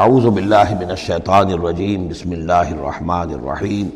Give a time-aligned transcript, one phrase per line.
[0.00, 3.88] اعوذ باللہ من الشیطان الرجیم، بسم اللہ الرحمن الرحیم۔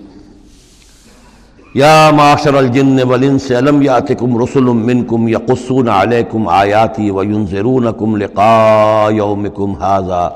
[1.74, 10.28] یا معاشر الجن والانس علم یاتکم رسل منکم یقصون علیکم آیاتی وینذرونکم لقاء یومکم هذا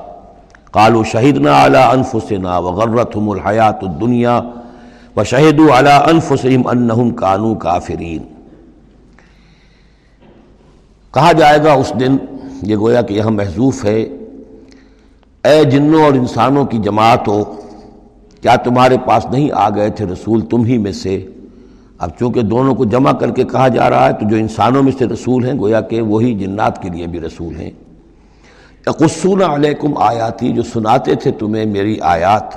[0.71, 4.39] قالوا شہدنا على انفسنا وغرتهم الحیات الدنیا
[5.15, 8.23] وشہدوا على انفسهم انہم کانوا کافرین۔
[11.13, 12.17] کہا جائے گا اس دن،
[12.61, 13.99] یہ گویا کہ یہاں محذوف ہے
[15.49, 17.43] اے جنوں اور انسانوں کی جماعت ہو،
[18.41, 21.25] کیا تمہارے پاس نہیں آ گئے تھے رسول تم ہی میں سے؟
[21.97, 24.91] اب چونکہ دونوں کو جمع کر کے کہا جا رہا ہے، تو جو انسانوں میں
[24.97, 27.69] سے رسول ہیں، گویا کہ وہی جنات کے لیے بھی رسول ہیں۔
[28.85, 32.55] قصون علیکم آیاتی، جو سناتے تھے تمہیں میری آیات۔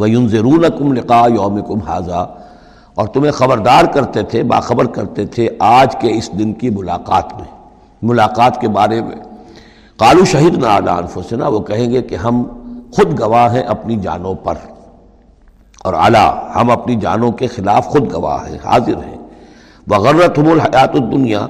[0.00, 2.34] وَيُنزِرُونَكُمْ ضرون لقاء یومکم حاضہ
[2.94, 7.50] اور تمہیں خبردار کرتے تھے، باخبر کرتے تھے آج کے اس دن کی ملاقات میں۔
[8.02, 9.16] ملاقات کے بارے میں
[9.98, 12.42] قالو شہید نہ انفسنا، وہ کہیں گے کہ ہم
[12.92, 14.54] خود گواہ ہیں اپنی جانوں پر۔
[15.84, 19.16] اور اعلیٰ ہم اپنی جانوں کے خلاف خود گواہ ہیں، حاضر ہیں۔
[19.86, 21.46] بغرت ہم الحیات الدنیا،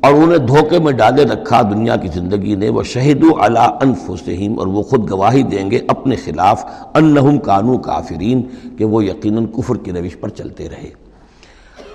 [0.00, 4.58] اور انہیں دھوکے میں ڈالے رکھا دنیا کی زندگی نے۔ وہ شہید و علا انفسہم،
[4.58, 8.42] اور وہ خود گواہی دیں گے اپنے خلاف، انہم کانو کافرین،
[8.78, 10.90] کہ وہ یقیناً کفر کی روش پر چلتے رہے۔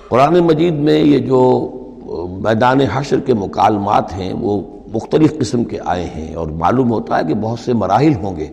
[0.08, 1.40] قرآن مجید میں یہ جو
[2.28, 4.60] میدان حشر کے مکالمات ہیں، وہ
[4.94, 8.46] مختلف قسم کے آئے ہیں اور معلوم ہوتا ہے کہ بہت سے مراحل ہوں گے۔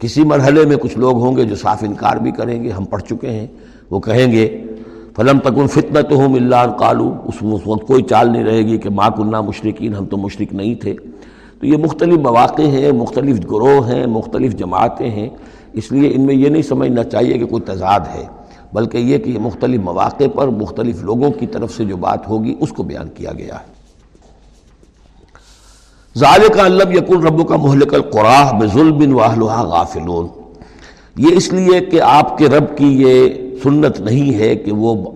[0.00, 3.02] کسی مرحلے میں کچھ لوگ ہوں گے جو صاف انکار بھی کریں گے، ہم پڑھ
[3.02, 3.46] چکے ہیں،
[3.90, 4.62] وہ کہیں گے،
[5.16, 9.10] فلم تکن فتنت ہوں اللہ قالو اس وقت کوئی چال نہیں رہے گی کہ ماں
[9.16, 10.94] کنہ مشرقین ہم تو مشرق نہیں تھے۔
[11.60, 15.28] تو یہ مختلف مواقع ہیں، مختلف گروہ ہیں، مختلف جماعتیں ہیں،
[15.72, 18.24] اس لیے ان میں یہ نہیں سمجھنا چاہیے کہ کوئی تضاد ہے۔
[18.72, 22.70] بلکہ یہ کہ مختلف مواقع پر مختلف لوگوں کی طرف سے جو بات ہوگی، اس
[22.70, 23.78] کو بیان کیا گیا ہے۔
[26.18, 30.28] ظال کا اللہ یقن رب کا محلق القراہ بظلم واہلہ غافلون۔
[31.16, 33.28] یہ اس لیے کہ آپ کے رب کی یہ
[33.62, 35.10] سنت نہیں ہے کہ وہ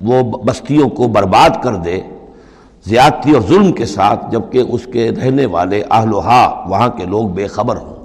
[0.00, 2.00] وہ بستیوں کو برباد کر دے
[2.86, 7.46] زیادتی اور ظلم کے ساتھ، جبکہ اس کے رہنے والے اہلوہا وہاں کے لوگ بے
[7.46, 7.99] خبر ہوں۔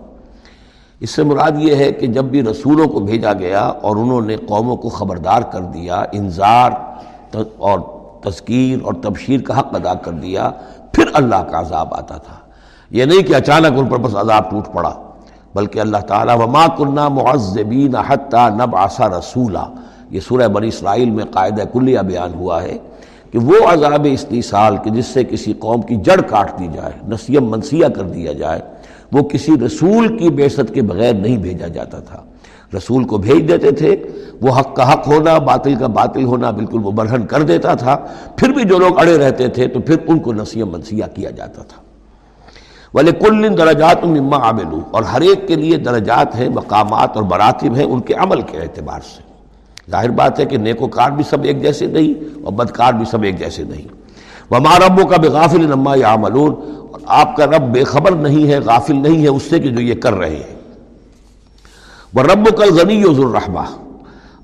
[1.02, 4.36] اس سے مراد یہ ہے کہ جب بھی رسولوں کو بھیجا گیا اور انہوں نے
[4.36, 6.72] قوموں کو خبردار کر دیا انظار
[7.58, 7.80] اور
[8.24, 10.50] تذکیر اور تبشیر کا حق ادا کر دیا،
[10.92, 12.36] پھر اللہ کا عذاب آتا تھا۔
[12.92, 14.94] یہ نہیں کہ اچانک ان پر بس عذاب ٹوٹ پڑا،
[15.56, 19.66] بلکہ اللہ تعالیٰ وما کنہ معذبین حتیٰ نب آسا رسولہ
[20.10, 22.78] یہ سورہ بنی اسرائیل میں قاعدہ کلیہ بیان ہوا ہے
[23.32, 27.50] کہ وہ عذاب استیصال کہ جس سے کسی قوم کی جڑ کاٹ دی جائے، نسیم
[27.50, 28.62] منسیہ کر دیا جائے۔
[29.16, 32.24] وہ کسی رسول کی بیست کے بغیر نہیں بھیجا جاتا تھا۔
[32.78, 33.96] رسول کو بھیج دیتے تھے،
[34.42, 37.98] وہ حق کا حق ہونا، باطل کا باطل ہونا بالکل وہ برہن کر دیتا تھا۔
[38.36, 41.62] پھر بھی جو لوگ اڑے رہتے تھے، تو پھر ان کو نسیم منسیہ کیا جاتا
[41.62, 41.82] تھا۔
[42.94, 44.38] والے کل درجات مما
[44.92, 48.58] اور ہر ایک کے لیے درجات ہیں، مقامات اور براتب ہیں ان کے عمل کے
[48.58, 49.22] اعتبار سے۔
[49.92, 53.06] ظاہر بات ہے کہ نیک و کار بھی سب ایک جیسے نہیں اور بدکار بھی
[53.06, 53.88] سب ایک جیسے نہیں۔
[54.50, 58.60] وہ ربوں کا بے غافل نما یا اور آپ کا رب بے خبر نہیں ہے،
[58.60, 60.56] غافل نہیں ہے اس سے کہ جو یہ کر رہے ہیں۔
[62.14, 63.90] وہ رب کل غنی الرحمہ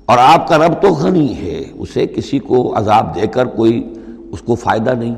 [0.06, 3.94] اور آپ کا رب تو غنی ہے، اسے کسی کو عذاب دے کر کوئی
[4.32, 5.14] اس کو فائدہ نہیں۔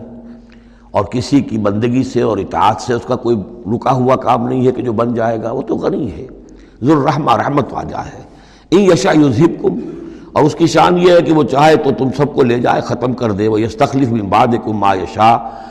[0.91, 4.67] اور کسی کی بندگی سے اور اطاعت سے اس کا کوئی رکا ہوا کام نہیں
[4.67, 6.27] ہے کہ جو بن جائے گا، وہ تو غنی ہے۔
[6.83, 8.23] ذرحمہ رحمت واجہ ہے۔
[8.71, 9.79] ان یشا یوزب کم
[10.35, 12.81] اور اس کی شان یہ ہے کہ وہ چاہے تو تم سب کو لے جائے،
[12.81, 15.31] ختم کر دے، وہ یس تخلیف میں باد ما یشا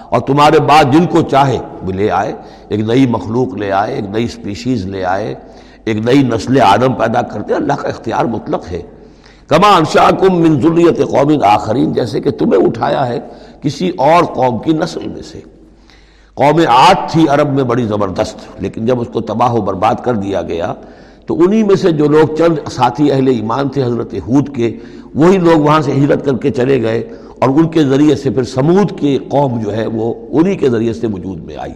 [0.09, 2.34] اور تمہارے بعد جن کو چاہے وہ لے آئے۔
[2.69, 5.34] ایک نئی مخلوق لے آئے، ایک نئی اسپیشیز لے آئے،
[5.85, 8.81] ایک نئی نسل آدم پیدا کرتے اللہ کا اختیار مطلق ہے۔
[9.47, 13.19] کما انشا کم من ذریت قوم آخرین، جیسے کہ تمہیں اٹھایا ہے
[13.62, 15.41] کسی اور قوم کی نسل میں سے۔
[16.35, 20.16] قوم آٹھ تھی عرب میں بڑی زبردست، لیکن جب اس کو تباہ و برباد کر
[20.16, 20.74] دیا گیا
[21.25, 24.78] تو انہی میں سے جو لوگ چند ساتھی اہل ایمان تھے حضرت حود کے،
[25.15, 27.00] وہی لوگ وہاں سے ہجرت کر کے چلے گئے
[27.39, 30.94] اور ان کے ذریعے سے پھر سمود کی قوم جو ہے وہ انہی کے ذریعے
[30.94, 31.74] سے وجود میں آئی۔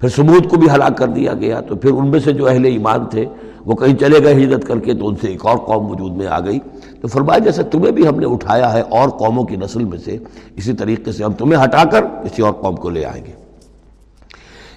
[0.00, 2.64] پھر سمود کو بھی ہلاک کر دیا گیا تو پھر ان میں سے جو اہل
[2.64, 3.24] ایمان تھے
[3.66, 6.26] وہ کہیں چلے گئے ہجرت کر کے تو ان سے ایک اور قوم وجود میں
[6.26, 6.58] آ گئی۔
[7.00, 10.18] تو فرمایا جیسے تمہیں بھی ہم نے اٹھایا ہے اور قوموں کی نسل میں سے،
[10.56, 13.32] اسی طریقے سے ہم تمہیں ہٹا کر کسی اور قوم کو لے آئیں گے۔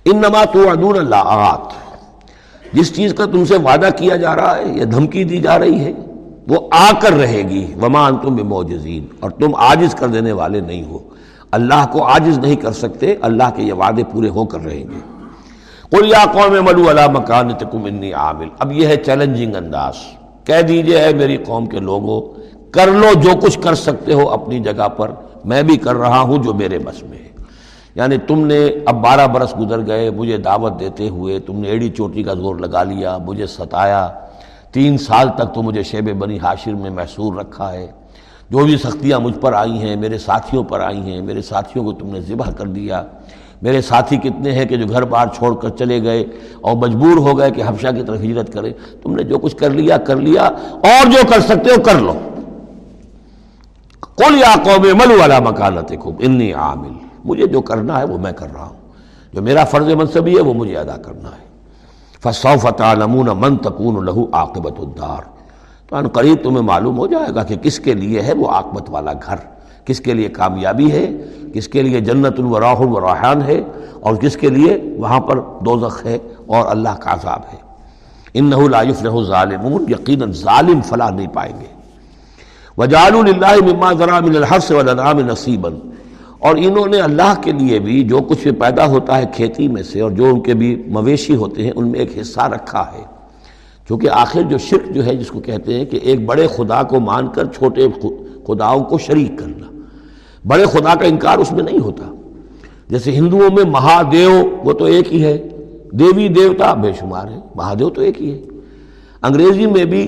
[0.05, 1.55] ان نما تو ادون اللہ
[2.73, 5.79] جس چیز کا تم سے وعدہ کیا جا رہا ہے یا دھمکی دی جا رہی
[5.79, 5.93] ہے،
[6.47, 10.83] وہ آ کر رہے گی۔ ومان تم موجزین اور تم عاجز کر دینے والے نہیں
[10.83, 10.99] ہو۔
[11.51, 14.99] اللہ کو عاجز نہیں کر سکتے، اللہ کے یہ وعدے پورے ہو کر رہیں گے۔
[15.89, 19.93] قل یا قوم ملو علا مکان انی عامل۔ اب یہ ہے چیلنجنگ انداز۔
[20.43, 22.21] کہہ دیجیے ہے میری قوم کے لوگوں،
[22.71, 25.11] کر لو جو کچھ کر سکتے ہو اپنی جگہ پر۔
[25.45, 27.28] میں بھی کر رہا ہوں جو میرے بس میں ہے۔
[27.95, 31.89] یعنی تم نے اب بارہ برس گزر گئے، مجھے دعوت دیتے ہوئے تم نے ایڑی
[31.89, 34.09] چوٹی کا زور لگا لیا، مجھے ستایا۔
[34.71, 37.87] تین سال تک تو مجھے شیب بنی حاشر میں محصور رکھا ہے۔
[38.49, 41.91] جو بھی سختیاں مجھ پر آئی ہیں، میرے ساتھیوں پر آئی ہیں، میرے ساتھیوں کو
[41.91, 43.03] تم نے ذبح کر دیا۔
[43.61, 46.25] میرے ساتھی کتنے ہیں کہ جو گھر بار چھوڑ کر چلے گئے
[46.61, 48.71] اور مجبور ہو گئے کہ حفشہ کی طرف ہجرت کرے
[49.03, 52.13] تم نے جو کچھ کر لیا کر لیا۔ اور جو کر سکتے ہو، کر لو۔
[54.17, 58.47] کل یا قوم ملو والا مکانت انی عامل۔ مجھے جو کرنا ہے وہ میں کر
[58.53, 58.77] رہا ہوں۔
[59.33, 61.49] جو میرا فرض منصبی ہے وہ مجھے ادا کرنا ہے۔
[62.23, 65.21] فصو فتح نمون من تکون لہو عاقبت الدار۔
[65.87, 68.89] تو ان قریب تمہیں معلوم ہو جائے گا کہ کس کے لیے ہے وہ عاقبت
[68.89, 69.35] والا گھر۔
[69.85, 73.61] کس کے لیے کامیابی ہے، کس کے لیے جنت الوراح الوراحان ہے،
[73.99, 76.17] اور کس کے لیے وہاں پر دوزخ ہے
[76.47, 77.57] اور اللہ کا عذاب ہے۔
[78.33, 78.53] ان
[86.39, 89.83] اور انہوں نے اللہ کے لیے بھی جو کچھ بھی پیدا ہوتا ہے کھیتی میں
[89.83, 93.03] سے اور جو ان کے بھی مویشی ہوتے ہیں ان میں ایک حصہ رکھا ہے۔
[93.87, 96.99] کیونکہ آخر جو شرک جو ہے جس کو کہتے ہیں کہ ایک بڑے خدا کو
[96.99, 97.87] مان کر چھوٹے
[98.47, 99.81] خداؤں کو شریک کرنا۔
[100.47, 102.13] بڑے خدا کا انکار اس میں نہیں ہوتا۔
[102.89, 104.31] جیسے ہندوؤں میں مہادیو،
[104.63, 105.47] وہ تو ایک ہی ہے۔
[105.91, 108.41] دیوی دیوتا بے شمار ہے مہادیو تو ایک ہی ہے۔
[109.21, 110.07] انگریزی میں بھی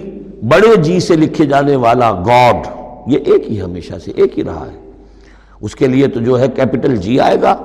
[0.49, 2.67] بڑے جی سے لکھے جانے والا گاڈ،
[3.07, 4.80] یہ ایک ہی ہمیشہ سے ایک ہی رہا ہے۔
[5.61, 7.55] اس کے لیے تو جو ہے کیپٹل جی آئے گا۔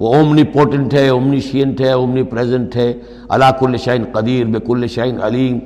[0.00, 2.92] وہ اومنی پوٹنٹ ہے اومنی شینٹ ہے اومنی پریزنٹ ہے۔
[3.28, 5.58] اللہ کل شعین قدیر بے کل شعین علیم۔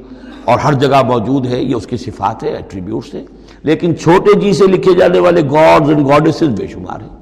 [0.44, 3.24] اور ہر جگہ موجود ہے، یہ اس کی صفات ہے ایٹریبیوٹس ہے
[3.62, 7.18] لیکن چھوٹے جی سے لکھے جانے والے گاڈز اینڈ گاڈسز بے شمار ہیں۔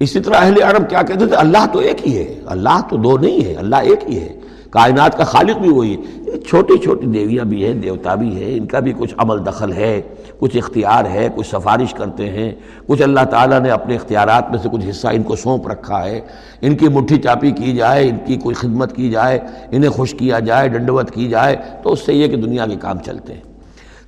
[0.00, 3.18] اسی طرح اہل عرب کیا کہتے تھے؟ اللہ تو ایک ہی ہے۔ اللہ تو دو
[3.18, 4.28] نہیں ہے، اللہ ایک ہی ہے۔
[4.70, 8.66] کائنات کا خالق بھی وہی ہے۔ چھوٹی چھوٹی دیویاں بھی ہیں، دیوتا بھی ہے ان
[8.66, 10.02] کا بھی کچھ عمل دخل ہے۔
[10.38, 12.52] کچھ اختیار ہے، کچھ سفارش کرتے ہیں،
[12.86, 16.20] کچھ اللہ تعالیٰ نے اپنے اختیارات میں سے کچھ حصہ ان کو سونپ رکھا ہے۔
[16.60, 19.38] ان کی مٹھی چاپی کی جائے، ان کی کوئی خدمت کی جائے،
[19.70, 22.98] انہیں خوش کیا جائے، ڈنڈوت کی جائے، تو اس سے یہ کہ دنیا کے کام
[22.98, 23.40] چلتے ہیں۔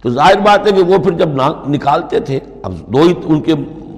[0.03, 1.29] تو ظاہر بات ہے کہ وہ پھر جب
[1.69, 3.55] نکالتے تھے، اب دو ہی ان کے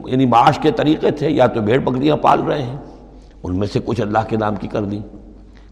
[0.06, 2.76] یعنی معاش کے طریقے تھے، یا تو بھیڑ بکریاں پال رہے ہیں۔
[3.42, 5.00] ان میں سے کچھ اللہ کے نام کی کر دیں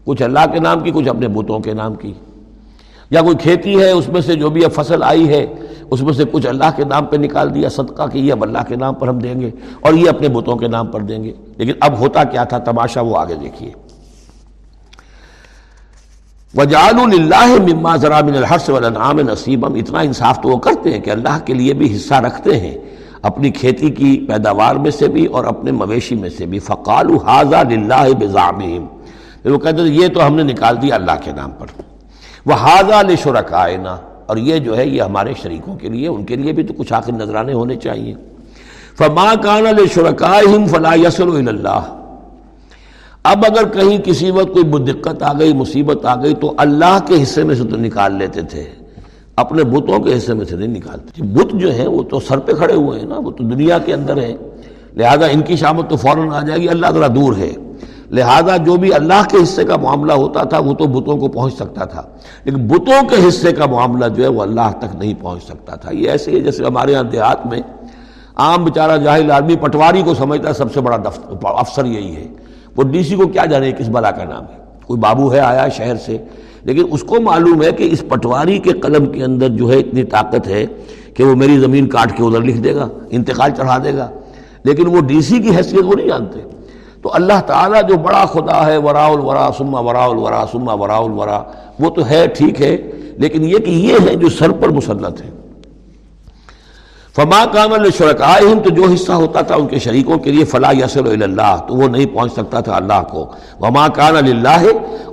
[0.05, 2.13] کچھ اللہ کے نام کی، کچھ اپنے بتوں کے نام کی۔
[3.09, 5.47] یا کوئی کھیتی ہے، اس میں سے جو بھی فصل آئی ہے
[5.91, 8.57] اس میں سے کچھ اللہ کے نام پہ نکال دیا، صدقہ کہ یہ اب اللہ
[8.67, 9.51] کے نام پر ہم دیں گے
[9.81, 13.01] اور یہ اپنے بتوں کے نام پر دیں گے۔ لیکن اب ہوتا کیا تھا؟ تماشا
[13.01, 13.71] وہ آگے دیکھیے۔
[16.57, 21.09] وجال اللہ مما ذرا من الحرس والانعام نصیبم اتنا انصاف تو وہ کرتے ہیں کہ
[21.09, 22.77] اللہ کے لیے بھی حصہ رکھتے ہیں۔
[23.21, 27.55] اپنی کھیتی کی پیداوار میں سے بھی اور اپنے مویشی میں سے بھی۔ فقال حاضہ
[27.55, 28.85] للہ بزامہم
[29.45, 31.67] وہ کہتے ہیں، یہ تو ہم نے نکال دیا اللہ کے نام پر۔
[32.45, 33.97] وہ حاضہ لشرکائنا
[34.29, 36.93] اور یہ جو ہے یہ ہمارے شریکوں کے لیے، ان کے لیے بھی تو کچھ
[36.93, 38.13] آخر نظرانے ہونے چاہیے۔
[38.97, 41.95] فما کان لشرکائہم فلا یسر اللہ
[43.23, 47.23] اب اگر کہیں کسی وقت کوئی دقت آ گئی، مصیبت آ گئی، تو اللہ کے
[47.23, 48.63] حصے میں سے تو نکال لیتے تھے۔
[49.35, 52.37] اپنے بتوں کے حصے میں سے نہیں نکالتے۔ جی، بت جو ہیں، وہ تو سر
[52.37, 54.37] پہ کھڑے ہوئے ہیں نا، وہ تو دنیا کے اندر ہیں۔
[54.97, 57.51] لہذا ان کی شامت تو فوراً آ جائے گی، اللہ ذرا دور ہے۔
[58.11, 61.53] لہذا جو بھی اللہ کے حصے کا معاملہ ہوتا تھا، وہ تو بتوں کو پہنچ
[61.53, 62.01] سکتا تھا۔
[62.43, 65.91] لیکن بتوں کے حصے کا معاملہ جو ہے، وہ اللہ تک نہیں پہنچ سکتا تھا۔
[65.93, 67.61] یہ ایسے ہی جیسے ہمارے یہاں دیہات میں
[68.35, 70.97] عام بیچارہ جاہل آدمی پٹواری کو سمجھتا ہے، سب سے بڑا
[71.43, 72.27] افسر یہی ہے۔
[72.75, 74.57] وہ ڈی سی کو کیا جانے، کس بلا کا نام ہے؟
[74.87, 76.17] کوئی بابو ہے، آیا شہر سے۔
[76.63, 80.03] لیکن اس کو معلوم ہے کہ اس پٹواری کے قلم کے اندر جو ہے، اتنی
[80.03, 80.65] طاقت ہے
[81.13, 84.09] کہ وہ میری زمین کاٹ کے ادھر لکھ دے گا، انتقال چڑھا دے گا۔
[84.63, 86.39] لیکن وہ ڈی سی کی حیثیت وہ نہیں جانتے۔
[87.01, 91.43] تو اللہ تعالیٰ جو بڑا خدا ہے، ورا الورا سما ورا الورا سما ورا الورا،
[91.79, 92.77] وہ تو ہے، ٹھیک ہے،
[93.17, 95.29] لیکن یہ کہ یہ ہے جو سر پر مسلط ہے
[97.15, 101.05] فما کام الشرکائہم تو جو حصہ ہوتا تھا ان کے شریکوں کے لیے، فلا یسر
[101.05, 103.25] اللہ تو وہ نہیں پہنچ سکتا تھا اللہ کو۔
[103.59, 104.65] وما کان اللہ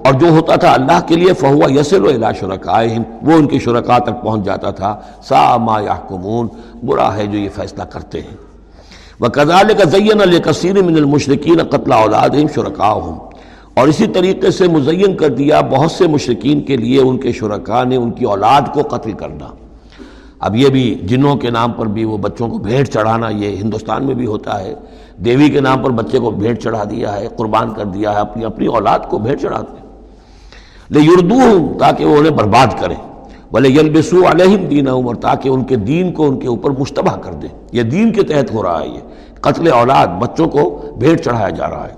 [0.04, 3.98] اور جو ہوتا تھا اللہ کے لیے فہوا یسر اللہ شرکائہم وہ ان کے شرکا
[3.98, 6.48] تک پہنچ جاتا تھا۔ سا ما یحکمون
[6.82, 8.45] برا ہے جو یہ فیصلہ کرتے ہیں۔
[9.20, 12.86] وہ کزال کا زین الکثیر من المشرقین قتل اولاد شرکا
[13.74, 17.84] اور اسی طریقے سے مزین کر دیا بہت سے مشرقین کے لیے ان کے شرکا
[17.84, 19.46] نے ان کی اولاد کو قتل کرنا۔
[20.40, 24.04] اب یہ بھی جنوں کے نام پر بھی وہ بچوں کو بھیٹ چڑھانا یہ ہندوستان
[24.04, 24.74] میں بھی ہوتا ہے۔
[25.24, 28.44] دیوی کے نام پر بچے کو بھیٹ چڑھا دیا ہے، قربان کر دیا ہے، اپنی
[28.44, 29.86] اپنی اولاد کو بھیٹ چڑھاتے ہیں۔
[30.90, 33.15] لے یردو ہوں تاکہ وہ انہیں برباد کریں۔
[33.50, 37.32] بولے یلبسو علیہم دین عمر تاکہ ان کے دین کو ان کے اوپر مشتبہ کر
[37.32, 39.00] دیں۔ یہ دین کے تحت ہو رہا ہے یہ۔
[39.40, 41.94] قتل اولاد بچوں کو بھیٹ چڑھایا جا رہا ہے۔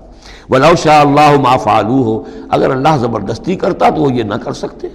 [0.51, 4.53] ولاؤ شاہ اللہ ما فعلو ہو اگر اللہ زبردستی کرتا تو وہ یہ نہ کر
[4.53, 4.89] سکتے۔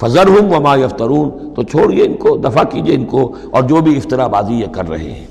[0.00, 3.96] فضر ہوں وما یفترون تو چھوڑیے ان کو دفع کیجیے ان کو اور جو بھی
[3.96, 5.26] افطرا بازی یہ کر رہے ہیں۔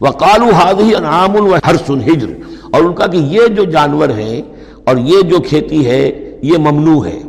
[0.00, 2.28] وہ کالو حاضی انعام و ہر ہجر
[2.72, 4.42] اور ان کا کہ یہ جو جانور ہیں
[4.84, 7.22] اور یہ جو کھیتی ہے، یہ ممنوع ہے۔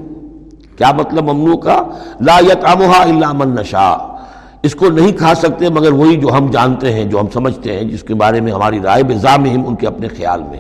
[0.78, 1.84] کیا مطلب ممنوع کا؟
[2.22, 4.16] لا یتعمها الا من نشاء۔
[4.64, 7.84] اس کو نہیں کھا سکتے مگر وہی جو ہم جانتے ہیں، جو ہم سمجھتے ہیں،
[7.84, 10.60] جس کے بارے میں ہماری رائے بزامہم ان کے اپنے خیال میں۔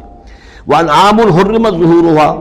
[0.68, 2.36] وانعام الحرمت ظہورها۔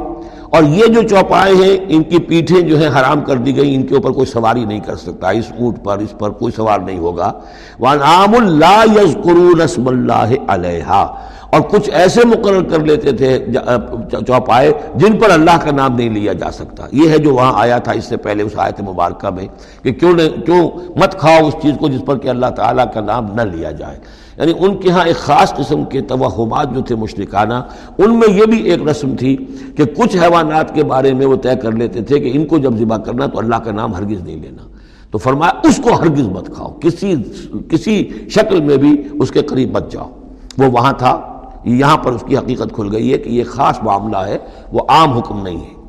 [0.51, 3.83] اور یہ جو چوپائے ہیں، ان کی پیٹھیں جو ہیں حرام کر دی گئی ان
[3.83, 6.99] کے اوپر کوئی سواری نہیں کر سکتا۔ اس اونٹ پر، اس پر کوئی سوار نہیں
[6.99, 7.33] ہوگا۔
[7.81, 11.15] وانعام لا یذکرون اسم اللہ علیہا
[11.55, 13.47] اور کچھ ایسے مقرر کر لیتے تھے
[14.11, 17.79] چوپائے جن پر اللہ کا نام نہیں لیا جا سکتا۔ یہ ہے جو وہاں آیا
[17.79, 19.47] تھا اس سے پہلے اس آیت مبارکہ میں
[19.83, 23.27] کہ کیوں کیوں مت کھاؤ اس چیز کو جس پر کہ اللہ تعالیٰ کا نام
[23.35, 23.99] نہ لیا جائے۔
[24.39, 27.55] یعنی ان کے ہاں ایک خاص قسم کے توہمات جو تھے مشرکانہ،
[27.99, 29.37] ان میں یہ بھی ایک رسم تھی
[29.77, 32.77] کہ کچھ حیوانات کے بارے میں وہ طے کر لیتے تھے کہ ان کو جب
[32.77, 34.69] ذبح کرنا تو اللہ کا نام ہرگز نہیں لینا۔
[35.11, 37.15] تو فرمایا، اس کو ہرگز مت کھاؤ، کسی
[37.71, 40.11] کسی شکل میں بھی اس کے قریب مت جاؤ۔
[40.59, 41.34] وہ وہاں تھا۔
[41.65, 44.39] یہاں پر اس کی حقیقت کھل گئی ہے کہ یہ خاص معاملہ ہے،
[44.73, 45.85] وہ عام حکم نہیں ہے۔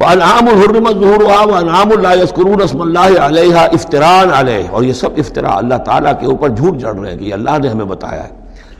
[0.00, 5.56] الام الحرمت ظہور الام اللہ یسکرون رسم اللہ علیہ افطران علیہ۔ اور یہ سب افطرا
[5.56, 8.28] اللہ تعالیٰ کے اوپر جھوٹ جڑ رہے ہیں کہ یہ اللہ نے ہمیں بتایا ہے۔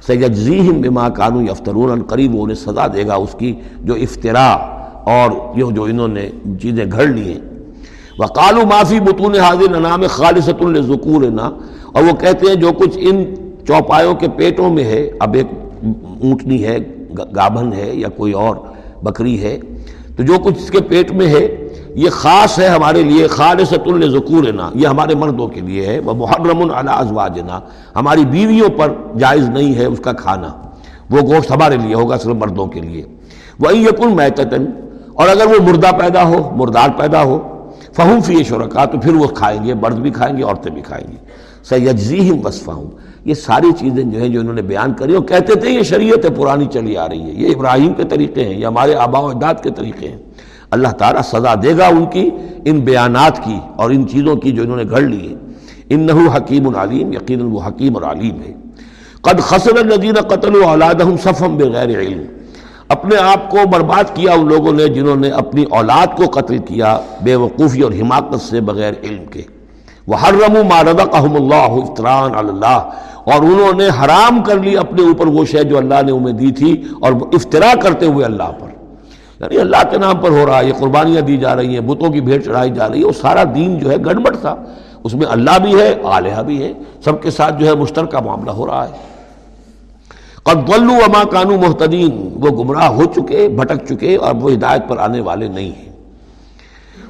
[0.06, 4.46] سیجزیہم بما کانو یفترون، قریب انہیں سزا دے گا اس کی جو افطرا
[5.04, 6.30] اور یہ جو انہوں نے
[6.62, 7.40] چیزیں گھڑ لی ہیں۔
[8.18, 11.23] وقالو معافی بطون حاضر نام خالصۃ الذکور
[11.92, 13.25] اور وہ کہتے ہیں جو کچھ ان
[13.66, 15.47] چوپایوں کے پیٹوں میں ہے، اب ایک
[15.83, 16.78] اونٹنی ہے،
[17.37, 18.56] گابھن ہے یا کوئی اور
[19.02, 19.59] بکری ہے،
[20.16, 21.47] تو جو کچھ اس کے پیٹ میں ہے،
[21.94, 26.62] یہ خاص ہے ہمارے لیے، خالصۃ الذکورنا یہ ہمارے مردوں کے لیے ہے وہ محرم
[26.62, 27.61] علی ازواجنا،
[27.97, 30.52] ہماری بیویوں پر جائز نہیں ہے اس کا کھانا،
[31.11, 33.02] وہ گوشت ہمارے لیے ہوگا صرف مردوں کے لیے۔
[33.61, 34.64] وہی یقن میتن
[35.14, 37.38] اور اگر وہ مردہ پیدا ہو، مردار پیدا ہو
[37.97, 41.06] فہم فی شرکا تو پھر وہ کھائیں گے، مرد بھی کھائیں گے، عورتیں بھی کھائیں
[41.11, 41.16] گی
[41.68, 42.88] سیجزیہم وصفہم
[43.24, 46.26] یہ ساری چیزیں جو ہیں جو انہوں نے بیان کری وہ کہتے تھے یہ شریعت
[46.36, 49.54] پرانی چلی آ رہی ہے، یہ ابراہیم کے طریقے ہیں، یہ ہمارے آبا و اجداد
[49.62, 50.18] کے طریقے ہیں۔
[50.70, 52.30] اللہ تعالیٰ سزا دے گا ان کی،
[52.64, 55.34] ان بیانات کی اور ان چیزوں کی جو انہوں نے گھڑ لی ہے
[55.90, 58.52] ان حکیم العلیم یقیناً وہ حکیم اور علیم ہے۔
[59.20, 62.22] قد خسر الدین قتل اولادہم صفم بغیر علم۔
[62.88, 67.00] اپنے آپ کو برباد کیا ان لوگوں نے جنہوں نے اپنی اولاد کو قتل کیا،
[67.22, 69.42] بے وقوفی اور حماقت سے بغیر علم کے۔
[70.06, 70.68] وہ ہر رم
[71.34, 72.90] اللہ افطران اللہ۔
[73.25, 76.52] اور انہوں نے حرام کر لی اپنے اوپر وہ شے جو اللہ نے انہیں دی
[76.52, 78.75] تھی اور افطرا کرتے ہوئے اللہ پر۔
[79.40, 82.11] یعنی اللہ کے نام پر ہو رہا ہے، یہ قربانیاں دی جا رہی ہیں، بتوں
[82.11, 84.54] کی بھیڑ چڑھائی جا رہی ہے، وہ سارا دین جو ہے گڑبڑ تھا۔
[85.04, 86.73] اس میں اللہ بھی ہے، آلیہ بھی ہے،
[87.04, 89.14] سب کے ساتھ جو ہے مشترکہ معاملہ ہو رہا ہے۔
[90.42, 95.20] قدولو اما کانو محتدین وہ گمراہ ہو چکے، بھٹک چکے اور وہ ہدایت پر آنے
[95.20, 95.93] والے نہیں ہیں۔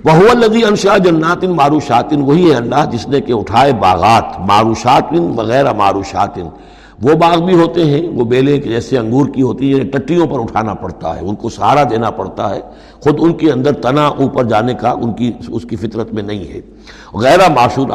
[0.05, 5.73] وہ الدی انشا جنات معروشاتن وہی ہے اللہ جس نے کہ اٹھائے باغات معروشاتن وغیرہ
[5.73, 6.47] معروشاتن
[7.03, 10.75] وہ باغ بھی ہوتے ہیں، وہ بیلے جیسے انگور کی ہوتی ہے ٹٹیوں پر اٹھانا
[10.75, 12.61] پڑتا ہے، ان کو سہارا دینا پڑتا ہے۔
[13.01, 16.55] خود ان کے اندر تنا اوپر جانے کا ان کی، اس کی فطرت میں نہیں
[16.55, 16.61] ہے۔
[17.15, 17.39] غیر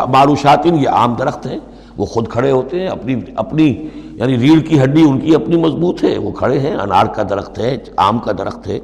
[0.07, 1.59] معروشاتن یہ عام درخت ہیں۔
[1.97, 6.03] وہ خود کھڑے ہوتے ہیں، اپنی اپنی یعنی ریڑھ کی ہڈی ان کی اپنی مضبوط
[6.03, 8.79] ہے۔ وہ کھڑے ہیں، انار کا درخت ہے، آم کا درخت ہے۔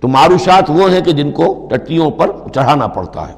[0.00, 3.34] تو معروشات وہ ہیں کہ جن کو ٹٹیوں پر چڑھانا پڑتا ہے۔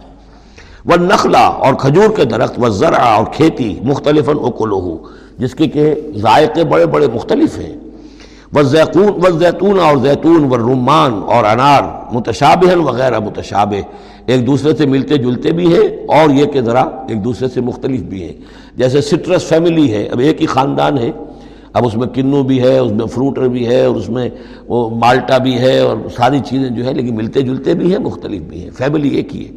[0.84, 4.98] وہ نخلا اور کھجور کے درخت وہ ذرا اور کھیتی مختلف اکلو
[5.38, 7.76] جس کے کہ ذائقے بڑے بڑے مختلف ہیں۔
[8.52, 13.80] وہ زیتون و زیتون اور زیتون و رومان اور انار متشابہ وغیرہ متشابہ
[14.26, 18.00] ایک دوسرے سے ملتے جلتے بھی ہیں اور یہ کہ ذرا ایک دوسرے سے مختلف
[18.00, 18.32] بھی ہیں۔
[18.76, 21.10] جیسے سٹرس فیملی ہے، اب ایک ہی خاندان ہے
[21.72, 24.28] اب اس میں کنو بھی ہے، اس میں فروٹر بھی ہے اور اس میں
[24.68, 28.42] وہ مالٹا بھی ہے اور ساری چیزیں جو ہے، لیکن ملتے جلتے بھی ہیں، مختلف
[28.42, 29.52] بھی ہیں۔ فیملی ایک ہی ہے۔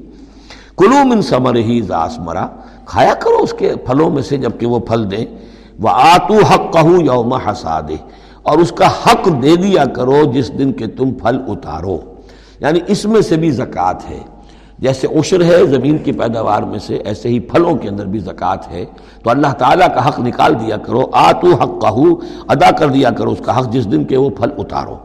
[0.77, 2.47] کلو من سمر ہی زاس مرا
[2.85, 5.25] کھایا کرو اس کے پھلوں میں سے جبکہ وہ پھل دیں۔
[5.79, 7.95] وہ آتو حق کہوں یوم حسادے
[8.43, 11.97] اور اس کا حق دے دیا کرو جس دن کہ تم پھل اتارو۔
[12.59, 14.19] یعنی اس میں سے بھی زکوٰۃ ہے۔
[14.83, 18.71] جیسے عشر ہے، زمین کی پیداوار میں سے ایسے ہی پھلوں کے اندر بھی زکوٰۃ
[18.71, 18.85] ہے۔
[19.23, 22.05] تو اللہ تعالیٰ کا حق نکال دیا کرو، آتو حق کہو
[22.47, 24.95] ادا کر دیا کرو اس کا حق جس دن کے وہ پھل اتارو۔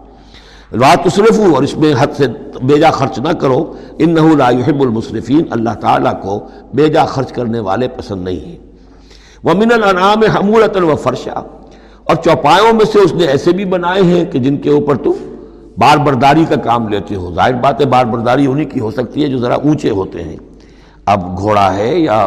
[0.73, 2.27] رات تصرف اور اس میں حد سے
[2.63, 3.61] بیجا خرچ نہ کرو۔
[3.99, 6.39] ان لا يحب المصرفین اللہ تعالیٰ کو
[6.75, 8.57] بیجا خرچ کرنے والے پسند نہیں ہیں۔
[9.45, 11.41] وہ من الانعام حمولۃ و فرشا
[12.05, 15.13] اور چوپایوں میں سے اس نے ایسے بھی بنائے ہیں کہ جن کے اوپر تم
[15.79, 19.23] بار برداری کا کام لیتے ہو۔ ظاہر بات ہے بار برداری انہی کی ہو سکتی
[19.23, 20.37] ہے جو ذرا اونچے ہوتے ہیں۔
[21.07, 22.27] اب گھوڑا ہے یا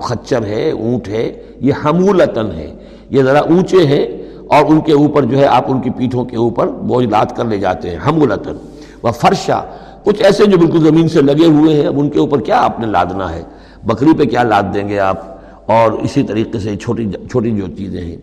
[0.00, 2.74] خچر ہے، اونٹ ہے، یہ حمولتن ہے۔
[3.10, 4.06] یہ ذرا اونچے ہیں
[4.46, 7.44] اور ان کے اوپر جو ہے آپ ان کی پیٹھوں کے اوپر بوجھ لاد کر
[7.44, 8.56] لے جاتے ہیں حمولتن
[9.02, 9.60] وہ فرشا،
[10.04, 12.80] کچھ ایسے جو بالکل زمین سے لگے ہوئے ہیں، اب ان کے اوپر کیا آپ
[12.80, 13.42] نے لادنا ہے؟
[13.86, 15.18] بکری پہ کیا لاد دیں گے آپ؟
[15.66, 18.16] اور اسی طریقے سے چھوٹی چھوٹی جو چیزیں ہیں۔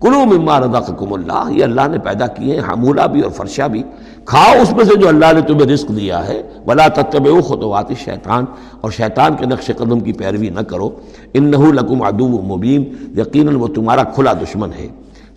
[0.00, 3.82] کلو مما رزقکم اللہ، یہ اللہ نے پیدا کیے ہیں، حمولہ بھی اور فرشہ بھی۔
[4.24, 8.44] کھاؤ اس میں سے جو اللہ نے تمہیں رزق دیا ہے۔ ولا تتبعوا خطوات شیطان
[8.80, 10.90] اور شیطان کے نقش قدم کی پیروی نہ کرو۔
[11.34, 12.84] انہو لکم عدو مبین
[13.16, 14.88] یقیناً وہ تمہارا کھلا دشمن ہے۔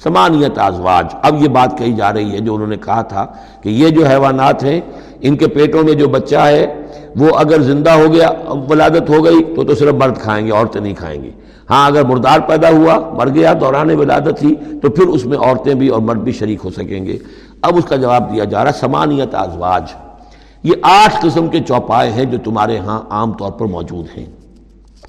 [0.04, 3.26] سمانیت ازواج۔ اب یہ بات کہی جا رہی ہے جو انہوں نے کہا تھا
[3.62, 4.82] کہ یہ جو حیوانات ہیں،
[5.22, 6.82] ان کے پیٹوں میں جو بچہ ہے،
[7.16, 8.30] وہ اگر زندہ ہو گیا
[8.70, 11.32] ولادت ہو گئی، تو تو صرف مرد کھائیں گے، عورتیں نہیں کھائیں گی۔
[11.70, 15.74] ہاں اگر مردار پیدا ہوا، مر گیا، دوران ولادت ہی تو پھر اس میں عورتیں
[15.74, 17.18] بھی اور مرد بھی شریک ہو سکیں گے۔
[17.62, 19.84] اب اس کا جواب دیا جا رہا سمانیت ازواج۔
[20.64, 24.26] یہ آٹھ قسم کے چوپائے ہیں جو تمہارے ہاں عام طور پر موجود ہیں۔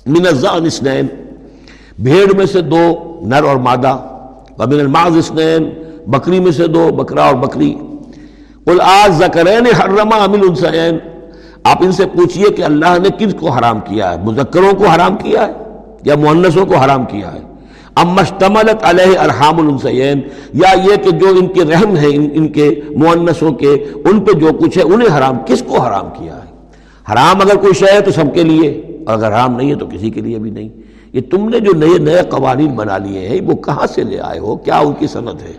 [0.06, 1.06] منزان اسنین
[1.98, 3.98] بھیڑ میں سے دو، نر اور مادہ۔
[4.58, 5.70] ومن الماز اسنین
[6.06, 7.74] بکری میں سے دو، بکرا اور بکری۔
[8.64, 10.98] قل آج زکرین حرما امل السین
[11.64, 15.16] آپ ان سے پوچھئے کہ اللہ نے کس کو حرام کیا ہے؟ مذکروں کو حرام
[15.16, 15.52] کیا ہے؟
[16.04, 17.40] یا مہنسوں کو حرام کیا ہے۔
[17.96, 20.20] ام مشتملت علیہ ارحام السین
[20.52, 24.32] یا یہ کہ جو ان کے رحم ہیں، ان ان کے مونسوں کے، ان پہ
[24.32, 26.52] جو کچھ ہے، انہیں حرام، کس کو حرام کیا ہے؟
[27.12, 29.86] حرام اگر کوئی شے ہے تو سب کے لیے، اور اگر حرام نہیں ہے تو
[29.86, 30.68] کسی کے لیے بھی نہیں۔
[31.12, 34.38] یہ تم نے جو نئے نئے قوانین بنا لیے ہیں، وہ کہاں سے لے آئے
[34.38, 35.52] ہو؟ کیا ان کی صنعت ہے؟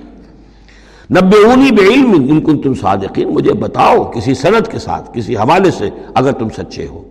[1.12, 5.38] نبے اونی بے علم ان کو تم صادقین، مجھے بتاؤ کسی صنعت کے ساتھ، کسی
[5.38, 7.04] حوالے سے، اگر تم سچے ہو۔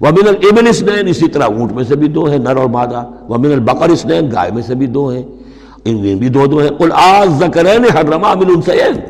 [0.00, 3.34] ومن من اسنین اسی طرح اونٹ میں سے بھی دو ہیں، نر اور مادہ۔ وہ
[3.34, 5.22] البقر اسنین گائے میں سے بھی دو ہیں۔
[5.84, 9.00] ان میں بھی دو دو ہیں۔ قل آز ذکرین حرما من انسین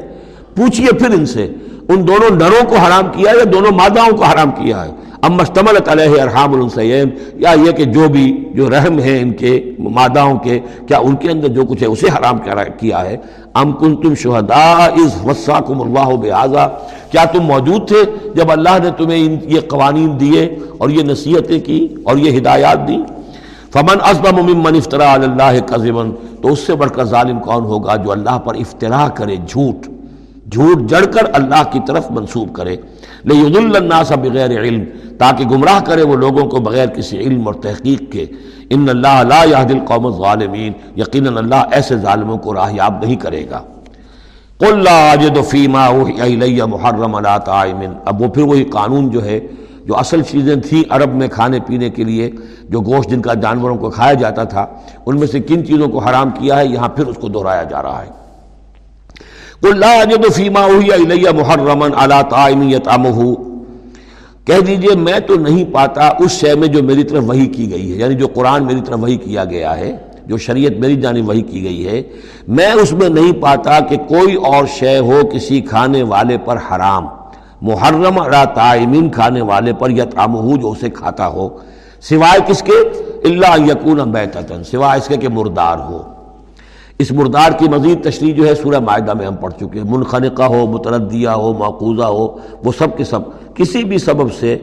[0.57, 1.49] پوچھئے پھر ان سے،
[1.88, 4.90] ان دونوں نروں کو حرام کیا یا دونوں ماداؤں کو حرام کیا ہے؟
[5.27, 7.11] ام مشتملت علیہ ارحام السین
[7.43, 11.31] یا یہ کہ جو بھی جو رحم ہے ان کے ماداؤں کے، کیا ان کے
[11.31, 12.39] اندر جو کچھ ہے اسے حرام
[12.79, 13.17] کیا ہے؟
[13.55, 16.67] ام کن تم شہدا از وساکم اللہ بآزا
[17.11, 18.03] کیا تم موجود تھے
[18.35, 20.45] جب اللہ نے تمہیں ان یہ قوانین دیے
[20.79, 23.03] اور یہ نصیحتیں کی اور یہ ہدایات دی؟
[23.73, 28.12] فمن ازبم ممن افطرا اللہ قزمن تو اس سے بڑھ کر ظالم کون ہوگا جو
[28.12, 29.88] اللہ پر افطرا کرے جھوٹ؟
[30.53, 32.77] جھوٹ جڑ کر اللہ کی طرف منسوب کرے۔
[33.25, 34.85] لیکن الناس بغیر علم،
[35.19, 38.27] تاکہ گمراہ کرے وہ لوگوں کو بغیر کسی علم اور تحقیق کے۔
[38.71, 43.63] ان اللہ لا يهدي القوم الظالمین یقینا اللہ ایسے ظالموں کو راہیاب نہیں کرے گا۔
[44.59, 45.91] قل لا اجد فيما
[46.67, 49.41] محرم على طاعم۔ اب وہ پھر وہی قانون جو ہے،
[49.85, 52.31] جو اصل چیزیں تھیں عرب میں کھانے پینے کے لیے،
[52.69, 54.67] جو گوشت جن کا جانوروں کو کھایا جاتا تھا،
[55.07, 57.83] ان میں سے کن چیزوں کو حرام کیا ہے، یہاں پھر اس کو دہرایا جا
[57.83, 58.28] رہا ہے۔
[59.62, 62.62] قل لا اجد فيما اوحي الي محرما على طاعم
[64.47, 67.92] کہہ دیجیے، میں تو نہیں پاتا اس شے میں جو میری طرف وہی کی گئی
[67.92, 71.42] ہے یعنی جو قرآن میری طرف وہی کیا گیا ہے، جو شریعت میری جانب وہی
[71.42, 72.03] کی گئی ہے،
[72.49, 77.07] میں اس میں نہیں پاتا کہ کوئی اور شے ہو کسی کھانے والے پر حرام۔
[77.62, 81.49] محرم را تعمین کھانے والے پر یا ہو جو اسے کھاتا ہو۔
[82.01, 82.79] سوائے کس کے؟
[83.25, 86.03] اللہ یقون بیتتن سوائے اس کے کہ مردار ہو۔
[86.99, 90.43] اس مردار کی مزید تشریح جو ہے سورہ معاہدہ میں ہم پڑھ چکے ہیں۔ منخنقہ
[90.43, 93.21] ہو، متردیہ ہو، معقوضہ ہو، وہ سب کے سب،
[93.55, 94.59] کسی بھی سبب سے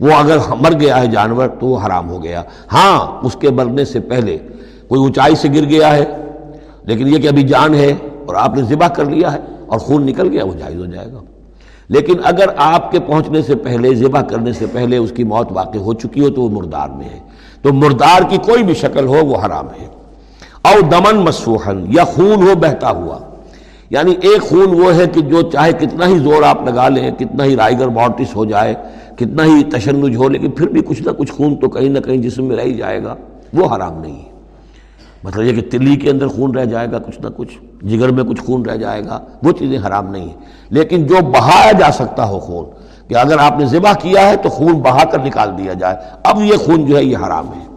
[0.00, 3.84] وہ اگر مر گیا ہے جانور تو وہ حرام ہو گیا۔ ہاں اس کے مرنے
[3.84, 4.38] سے پہلے
[4.88, 6.04] کوئی اونچائی سے گر گیا ہے،
[6.82, 7.94] لیکن یہ کہ ابھی جان ہے
[8.26, 11.12] اور آپ نے ذبح کر لیا ہے اور خون نکل گیا، وہ جائز ہو جائے
[11.12, 11.20] گا۔
[11.88, 15.78] لیکن اگر آپ کے پہنچنے سے پہلے، ذبح کرنے سے پہلے اس کی موت واقع
[15.78, 17.18] ہو چکی ہو تو وہ مردار میں ہے۔
[17.62, 19.97] تو مردار کی کوئی بھی شکل ہو وہ حرام ہے۔
[20.68, 23.18] او دمن مسوحن یا خون ہو بہتا ہوا۔
[23.90, 27.44] یعنی ایک خون وہ ہے کہ جو چاہے کتنا ہی زور آپ لگا لیں کتنا
[27.44, 28.74] ہی رائگر بارٹس ہو جائے،
[29.16, 32.16] کتنا ہی تشنج ہو، لیکن پھر بھی کچھ نہ کچھ خون تو کہیں نہ کہیں
[32.16, 33.14] جسم میں رہ جائے گا۔
[33.52, 34.30] وہ حرام نہیں ہے۔
[35.24, 38.24] مطلب یہ کہ تلی کے اندر خون رہ جائے گا، کچھ نہ کچھ، جگر میں
[38.24, 40.34] کچھ خون رہ جائے گا، وہ چیزیں حرام نہیں ہیں۔
[40.70, 42.64] لیکن جو بہایا جا سکتا ہو خون،
[43.08, 46.44] کہ اگر آپ نے ذبح کیا ہے تو خون بہا کر نکال دیا جائے۔ اب
[46.44, 47.68] یہ خون جو ہے، یہ حرام ہے۔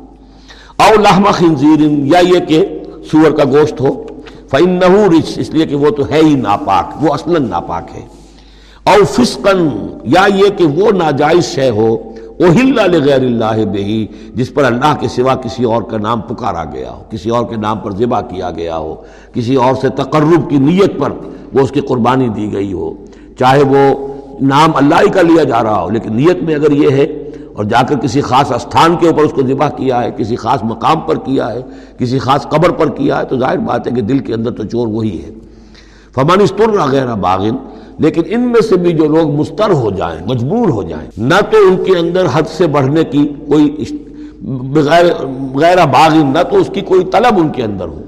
[0.78, 2.78] او لحمہ خنزیر یا یہ کہ
[3.12, 4.04] سور کا گوشت ہو
[4.52, 8.06] فن رچ اس لیے کہ وہ تو ہے ہی ناپاک، وہ اصلا ناپاک ہے۔
[8.84, 9.68] اور فسقن
[10.04, 11.98] یا یہ کہ وہ ناجائز شے ہو
[12.40, 17.04] غیر اللہ بہی جس پر اللہ کے سوا کسی اور کا نام پکارا گیا ہو،
[17.10, 18.96] کسی اور کے نام پر ذبح کیا گیا ہو،
[19.34, 21.12] کسی اور سے تقرب کی نیت پر
[21.54, 22.94] وہ اس کی قربانی دی گئی ہو۔
[23.40, 24.08] چاہے وہ
[24.42, 27.21] نام اللہ ہی کا لیا جا رہا ہو، لیکن نیت میں اگر یہ ہے
[27.54, 30.64] اور جا کر کسی خاص استھان کے اوپر اس کو ذبح کیا ہے، کسی خاص
[30.64, 31.62] مقام پر کیا ہے،
[31.98, 34.64] کسی خاص قبر پر کیا ہے، تو ظاہر بات ہے کہ دل کے اندر تو
[34.64, 35.32] چور وہی ہے۔
[36.16, 37.56] فمان استر غیر باغن
[38.00, 41.58] لیکن ان میں سے بھی جو لوگ مستر ہو جائیں، مجبور ہو جائیں، نہ تو
[41.68, 43.86] ان کے اندر حد سے بڑھنے کی کوئی
[44.74, 45.06] بغیر
[45.56, 48.02] غیر باغن نہ تو اس کی کوئی طلب ان کے اندر ہو۔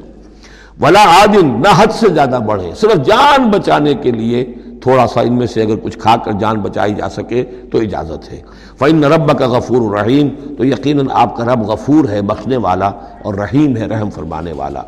[0.82, 4.45] ولا عادن نہ حد سے زیادہ بڑھے، صرف جان بچانے کے لیے
[4.84, 8.32] تھوڑا سا ان میں سے اگر کچھ کھا کر جان بچائی جا سکے تو اجازت
[8.34, 8.41] ہے۔
[8.80, 12.91] فعن رب کا غفور الرحیم تو یقیناً آپ کا رب غفور ہے، بخشنے والا
[13.24, 14.82] اور رحیم ہے، رحم فرمانے والا۔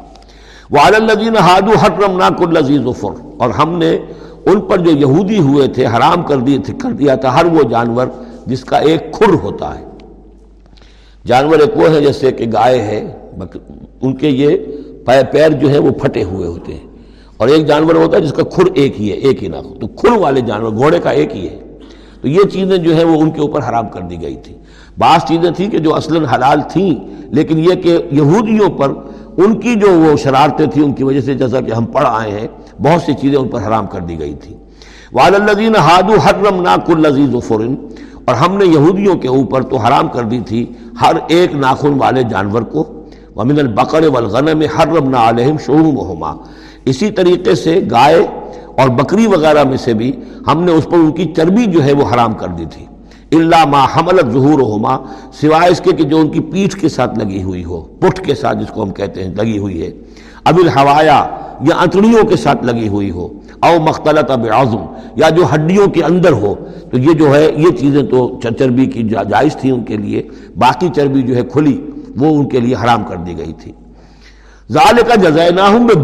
[0.71, 3.91] والدین ہادو حرم ناک الزیز ظفر اور ہم نے
[4.45, 7.63] ان پر جو یہودی ہوئے تھے، حرام کر دیے تھے، کر دیا تھا، ہر وہ
[7.63, 8.08] جانور
[8.45, 9.86] جس کا ایک کھر ہوتا ہے۔
[11.25, 12.99] جانور ایک وہ ہے جیسے کہ گائے ہے
[14.01, 14.58] ان کے یہ
[15.31, 16.94] پیر جو ہے وہ پھٹے ہوئے ہوتے ہیں۔
[17.37, 19.87] اور ایک جانور ہوتا ہے جس کا کھر ایک ہی ہے، ایک ہی نہ تو
[19.87, 21.59] کھر والے جانور، گھوڑے کا ایک ہی ہے۔
[22.21, 24.55] تو یہ چیزیں جو ہے وہ ان کے اوپر حرام کر دی گئی تھی۔
[24.97, 26.95] بعض چیزیں تھیں کہ جو اصلاً حلال تھیں،
[27.31, 28.93] لیکن یہ کہ یہودیوں پر
[29.37, 32.31] ان کی جو وہ شرارتیں تھیں، ان کی وجہ سے جیسا کہ ہم پڑھ آئے
[32.31, 32.47] ہیں،
[32.81, 34.57] بہت سی چیزیں ان پر حرام کر دی گئی تھیں۔
[35.13, 37.75] والدین ہادو حرم ناک الزیز و فرن
[38.25, 40.65] اور ہم نے یہودیوں کے اوپر تو حرام کر دی تھی
[41.01, 42.87] ہر ایک ناخن والے جانور کو۔
[43.35, 46.33] ومن البقر والغنم حرمنا علیہم شعومہما
[46.85, 48.25] اسی طریقے سے گائے
[48.77, 50.11] اور بکری وغیرہ میں سے بھی
[50.47, 52.85] ہم نے اس پر ان کی چربی جو ہے وہ حرام کر دی تھی۔
[53.31, 54.97] اللہ ما حملت ظہور ہوما
[55.33, 58.35] سوائے اس کے کہ جو ان کی پیٹھ کے ساتھ لگی ہوئی ہو، پٹھ کے
[58.35, 59.91] ساتھ جس کو ہم کہتے ہیں لگی ہوئی ہے۔
[60.43, 61.25] اب الحوایا
[61.61, 63.27] یا اتڑیوں کے ساتھ لگی ہوئی ہو،
[63.59, 64.45] او مختلط اب
[65.15, 66.55] یا جو ہڈیوں کے اندر ہو۔
[66.91, 70.23] تو یہ جو ہے، یہ چیزیں تو چربی کی جائز تھی ان کے لیے،
[70.55, 71.81] باقی چربی جو ہے کھلی،
[72.17, 73.71] وہ ان کے لیے حرام کر دی گئی تھی۔
[74.71, 75.95] ظال کا جزائے نہ ہوں میں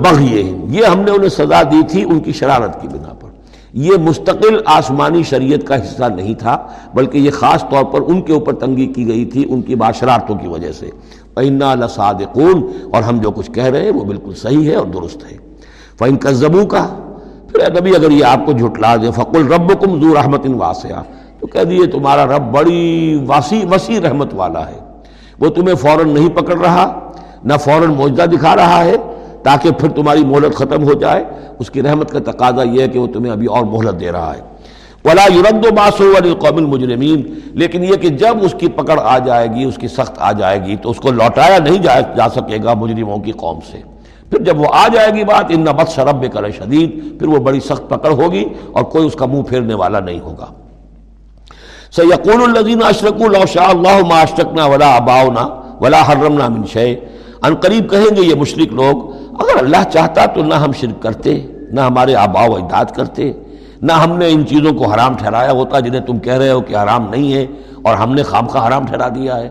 [0.68, 3.30] یہ ہم نے انہیں سزا دی تھی ان کی شرارت کی بنا پر۔
[3.74, 8.34] یہ مستقل آسمانی شریعت کا حصہ نہیں تھا، بلکہ یہ خاص طور پر ان کے
[8.34, 10.90] اوپر تنگی کی گئی تھی، ان کی باشرارتوں کی وجہ سے۔
[11.34, 15.32] پینا لسادقون اور ہم جو کچھ کہہ رہے ہیں وہ بالکل صحیح ہے اور درست
[15.32, 15.38] ہے۔
[16.00, 16.30] فعن کا
[16.70, 16.88] کا
[17.52, 21.04] پھر نبی اگر یہ آپ کو جھٹلا دے، فقل رب کم زور رحمت واسعہ
[21.40, 24.80] تو کہہ دیے تمہارا رب بڑی وسیع وسیع رحمت والا ہے۔
[25.40, 27.11] وہ تمہیں فوراً نہیں پکڑ رہا
[27.44, 28.96] نہ فوراً معجزہ دکھا رہا ہے
[29.44, 31.24] تاکہ پھر تمہاری مہلت ختم ہو جائے۔
[31.60, 34.34] اس کی رحمت کا تقاضا یہ ہے کہ وہ تمہیں ابھی اور مہلت دے رہا
[34.36, 34.42] ہے۔
[35.06, 37.24] ولا یورد و باسو قوم المجرمین
[37.54, 40.64] لیکن یہ کہ جب اس کی پکڑ آ جائے گی، اس کی سخت آ جائے
[40.66, 41.82] گی، تو اس کو لوٹایا نہیں
[42.16, 43.82] جا سکے گا مجرموں کی قوم سے۔
[44.30, 47.60] پھر جب وہ آ جائے گی بات ان نبت شرب کر شدید پھر وہ بڑی
[47.60, 50.46] سخت پکڑ ہوگی اور کوئی اس کا منہ پھیرنے والا نہیں ہوگا۔
[51.96, 55.48] سیقول الزین اشرک اللہ اللہ ما اشرکنا ولا اباؤنا
[55.82, 56.96] ولا حرمنا من شے
[57.44, 58.96] ان قریب کہیں گے یہ مشرق لوگ،
[59.42, 61.40] اگر اللہ چاہتا تو نہ ہم شرک کرتے،
[61.72, 63.32] نہ ہمارے آبا و اجداد کرتے،
[63.82, 66.76] نہ ہم نے ان چیزوں کو حرام ٹھہرایا ہوتا جنہیں تم کہہ رہے ہو کہ
[66.76, 67.46] حرام نہیں ہے
[67.82, 69.50] اور ہم نے خواب کا حرام ٹھہرا دیا ہے۔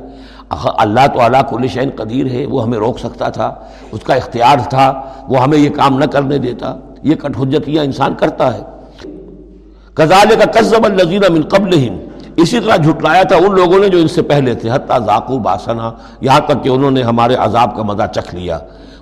[0.79, 3.55] اللہ تو اللہ کل شین قدیر ہے، وہ ہمیں روک سکتا تھا،
[3.93, 4.93] اس کا اختیار تھا،
[5.29, 8.63] وہ ہمیں یہ کام نہ کرنے دیتا، یہ کٹ حجتیاں انسان کرتا ہے۔
[9.95, 11.79] کزال کا قزب الزین من قبل
[12.43, 15.93] اسی طرح جھٹلایا تھا ان لوگوں نے جو ان سے پہلے تھے، حتیٰ ذاکو باسنا
[16.21, 18.59] یہاں تک کہ انہوں نے ہمارے عذاب کا مزہ چکھ لیا۔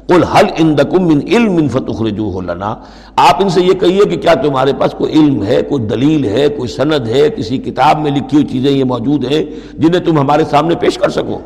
[0.07, 2.77] قل حل اندکم من علم من فتخرجوه لنا؟
[3.17, 6.49] آپ ان سے یہ کہیے کہ کیا تمہارے پاس کوئی علم ہے، کوئی دلیل ہے،
[6.49, 10.45] کوئی سند ہے، کسی کتاب میں لکھی ہوئی چیزیں یہ موجود ہیں جنہیں تم ہمارے
[10.45, 11.39] سامنے پیش کر سکو؟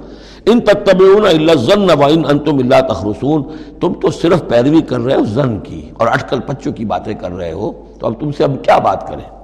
[0.46, 3.42] ان تتبعون الا الظن وان انتم الا تخرصون۔
[3.80, 7.32] تم تو صرف پیروی کر رہے ہو، زن کی اور اٹکل پچوں کی باتیں کر
[7.32, 9.41] رہے ہو۔ تو اب تم سے اب کیا بات کریں؟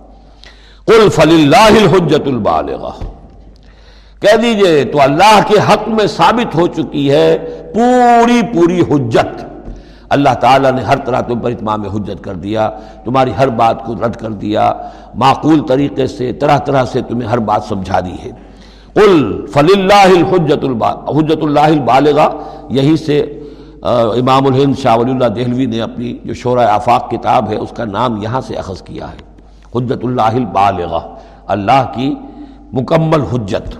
[0.88, 3.04] قل فللہ الحجت البالغہ۔
[4.20, 7.38] کہہ دیجیے، تو اللہ کے حق میں ثابت ہو چکی ہے
[7.74, 9.44] پوری پوری حجت۔
[10.08, 12.70] اللہ تعالیٰ نے ہر طرح تم پر اتمام حجت کر دیا،
[13.04, 14.72] تمہاری ہر بات کو رد کر دیا،
[15.14, 18.30] معقول طریقے سے، طرح طرح سے تمہیں ہر بات سمجھا دی ہے۔
[18.94, 20.64] قل فل اللہ حجت
[21.16, 22.28] حجت اللہ البالغہ۔
[22.68, 23.18] یہی سے
[23.82, 27.84] امام الہند شاہ ولی اللہ دہلوی نے اپنی جو شعرۂ آفاق کتاب ہے، اس کا
[27.84, 29.27] نام یہاں سے اخذ کیا ہے۔
[29.74, 31.00] حجت اللہ البالغہ،
[31.46, 32.14] اللہ کی
[32.72, 33.76] مکمل حجت۔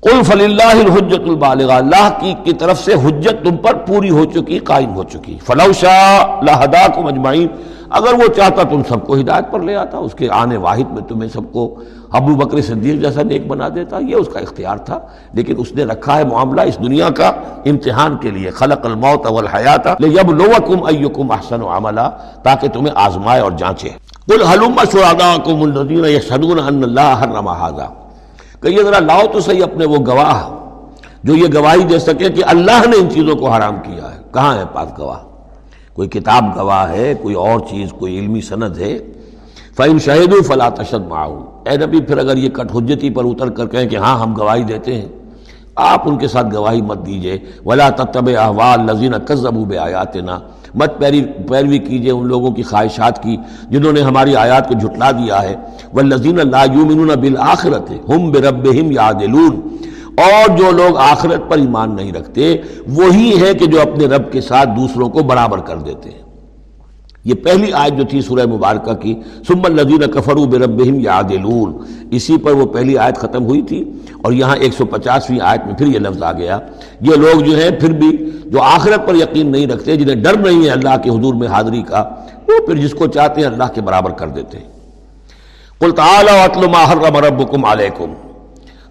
[0.00, 4.24] قل فل اللہ الحجت البالغ اللہ کی کی طرف سے حجت تم پر پوری ہو
[4.24, 7.46] چکی، قائم ہو چکی۔ فلو شاہ لہدا کو مجمعین
[7.90, 11.02] اگر وہ چاہتا تم سب کو ہدایت پر لے آتا، اس کے آنے واحد میں
[11.02, 11.74] تمہیں سب کو
[12.12, 14.98] ابو بکر صدیق جیسا نیک بنا دیتا، یہ اس کا اختیار تھا۔
[15.32, 17.28] لیکن اس نے رکھا ہے معاملہ اس دنیا کا
[17.66, 22.10] امتحان کے لیے۔ خلق الموت اول حیات یب لوکم ایکم احسن و عملہ
[22.42, 27.92] تاکہ تمہیں آزمائے اور جانچے۔ قل حلوم شرادہ کو ملدین یشہدون ان اللہ حرم حاضہ
[28.60, 30.50] کہ یہ ذرا لاؤ تو صحیح اپنے وہ گواہ
[31.24, 34.56] جو یہ گواہی دے سکے کہ اللہ نے ان چیزوں کو حرام کیا ہے۔ کہاں
[34.56, 35.18] ہے پاس گواہ؟
[35.94, 38.98] کوئی کتاب گواہ ہے، کوئی اور چیز، کوئی علمی سند ہے؟
[39.76, 43.66] فعم شہید فلا تشد معاؤ اے نبی، پھر اگر یہ کٹ حجتی پر اتر کر
[43.66, 45.08] کہیں کہ ہاں ہم گواہی دیتے ہیں۔
[45.76, 50.38] آپ ان کے ساتھ گواہی مت دیجیے ولا تب احوال لذین قزب آیات نا
[50.74, 53.36] مت پیری پیروی کیجیے ان لوگوں کی خواہشات کی
[53.70, 55.54] جنہوں نے ہماری آیات کو جھٹلا دیا ہے۔
[55.92, 59.22] وہ لذین اللہ بالآخرت ہم برب یاد
[60.16, 62.56] اور جو لوگ آخرت پر ایمان نہیں رکھتے،
[62.88, 66.23] وہی ہے کہ جو اپنے رب کے ساتھ دوسروں کو برابر کر دیتے ہیں۔
[67.24, 69.14] یہ پہلی آیت جو تھی سورہ مبارکہ کی
[69.48, 71.76] سم الدین کفرو بربہم یادلون
[72.10, 73.84] اسی پر وہ پہلی آیت ختم ہوئی تھی
[74.22, 76.58] اور یہاں ایک سو پچاسویں آیت میں پھر یہ لفظ آ گیا۔
[77.00, 80.64] یہ لوگ جو ہیں پھر بھی جو آخرت پر یقین نہیں رکھتے، جنہیں ڈر نہیں
[80.64, 82.08] ہے اللہ کے حضور میں حاضری کا،
[82.48, 84.68] وہ پھر جس کو چاہتے ہیں اللہ کے برابر کر دیتے ہیں۔
[85.80, 88.12] کل تعالی ما حرم ربکم علیکم۔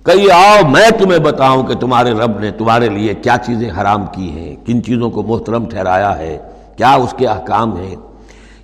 [0.03, 4.29] کئی آؤ میں تمہیں بتاؤں کہ تمہارے رب نے تمہارے لیے کیا چیزیں حرام کی
[4.29, 6.37] ہیں، کن چیزوں کو محترم ٹھہرایا ہے،
[6.77, 7.95] کیا اس کے احکام ہیں؟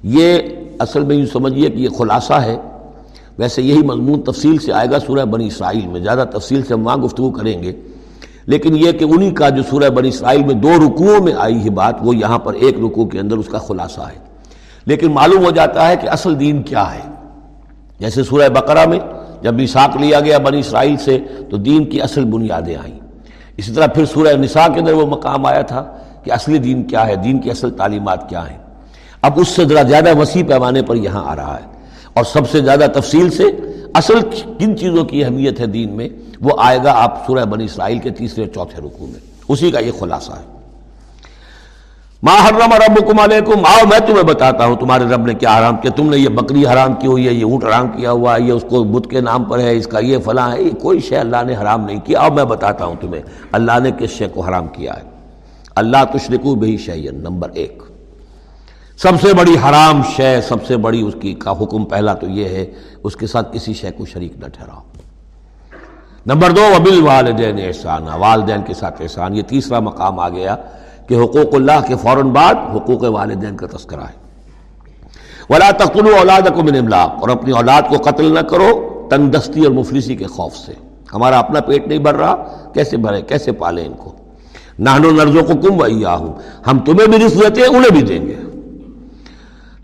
[0.04, 0.40] یہ
[0.80, 2.58] اصل میں یوں سمجھیے کہ یہ خلاصہ ہے۔
[3.38, 6.86] ویسے یہی مضمون تفصیل سے آئے گا سورہ بنی اسرائیل میں، زیادہ تفصیل سے ہم
[6.86, 7.74] وہاں گفتگو کریں گے۔
[8.46, 11.70] لیکن یہ کہ انہی کا جو سورہ بنی اسرائیل میں دو رکوعوں میں آئی ہے
[11.70, 14.20] بات، وہ یہاں پر ایک رکوع کے اندر اس کا خلاصہ ہے۔
[14.86, 17.12] لیکن معلوم ہو جاتا ہے کہ اصل دین کیا ہے۔
[18.00, 19.00] جیسے سورہ بقرہ میں
[19.42, 23.00] جب بھی ساک لیا گیا بنی اسرائیل سے، تو دین کی اصل بنیادیں آئیں۔
[23.58, 27.08] اسی طرح پھر سورہ نساء کے اندر وہ مقام آیا تھا کہ اصلی دین کیا
[27.08, 28.58] ہے، دین کی اصل تعلیمات کیا ہیں۔
[29.21, 31.79] اب اس سے ذرا زیادہ وسیع پیمانے پر یہاں آ رہا ہے۔
[32.13, 33.43] اور سب سے زیادہ تفصیل سے
[33.93, 34.19] اصل
[34.60, 36.10] کن چیزوں کی اہمیت ہے دین میں،
[36.41, 39.91] وہ آئے گا آپ سورہ بنی اسرائیل کے تیسرے چوتھے رکوع میں۔ اسی کا یہ
[39.99, 40.60] خلاصہ ہے۔
[42.23, 45.91] ما حرم ربکم علیکم آؤ میں تمہیں بتاتا ہوں تمہارے رب نے کیا حرام کیا۔
[45.91, 48.51] تم نے یہ بکری حرام کی ہوئی ہے، یہ اونٹ حرام کیا ہوا ہے، یہ
[48.51, 51.17] اس کو بت کے نام پر ہے، اس کا یہ فلاں ہے، یہ کوئی شے
[51.17, 54.41] اللہ نے حرام نہیں کیا آؤ میں بتاتا ہوں تمہیں، اللہ نے کس شے کو
[54.41, 55.01] حرام کیا ہے؟
[55.75, 57.84] اللہ تشرکو بہی شعین نمبر ایک۔
[59.02, 62.50] سب سے بڑی حرام شے، سب سے بڑی اس کی کا حکم پہلا تو یہ
[62.50, 62.66] ہے،
[63.04, 64.82] اس کے ساتھ کسی شے کو شریک نہ ٹھہراؤ۔
[66.26, 70.56] نمبر دو وبل والدین احسان والدین کے ساتھ احسان۔ یہ تیسرا مقام آ گیا
[71.08, 74.18] کہ حقوق اللہ کے فوراً بعد حقوق والدین کا تذکرہ ہے۔
[75.50, 78.70] ولا تقل اولاد کو من املاق، اور اپنی اولاد کو قتل نہ کرو
[79.10, 80.74] تندستی اور مفلسی کے خوف سے۔
[81.14, 82.36] ہمارا اپنا پیٹ نہیں بھر رہا،
[82.74, 84.16] کیسے بھرے کیسے پالیں ان کو؟
[84.80, 86.34] نہنو نرزوں کو کم ویا ہوں
[86.68, 88.36] ہم تمہیں بھی رزق دیتے ہیں، انہیں بھی دیں گے۔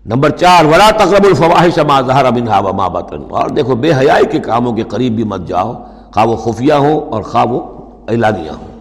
[0.08, 4.38] نمبر چار، ولا تقرب الفواحش ما ظہر منها وما بطن۔ اور دیکھو، بے حیائی کے
[4.38, 5.72] کاموں کے قریب بھی مت جاؤ۔
[6.14, 7.60] خواہ وہ خفیہ ہو اور خواہ وہ
[8.08, 8.78] اعلانیہ ہو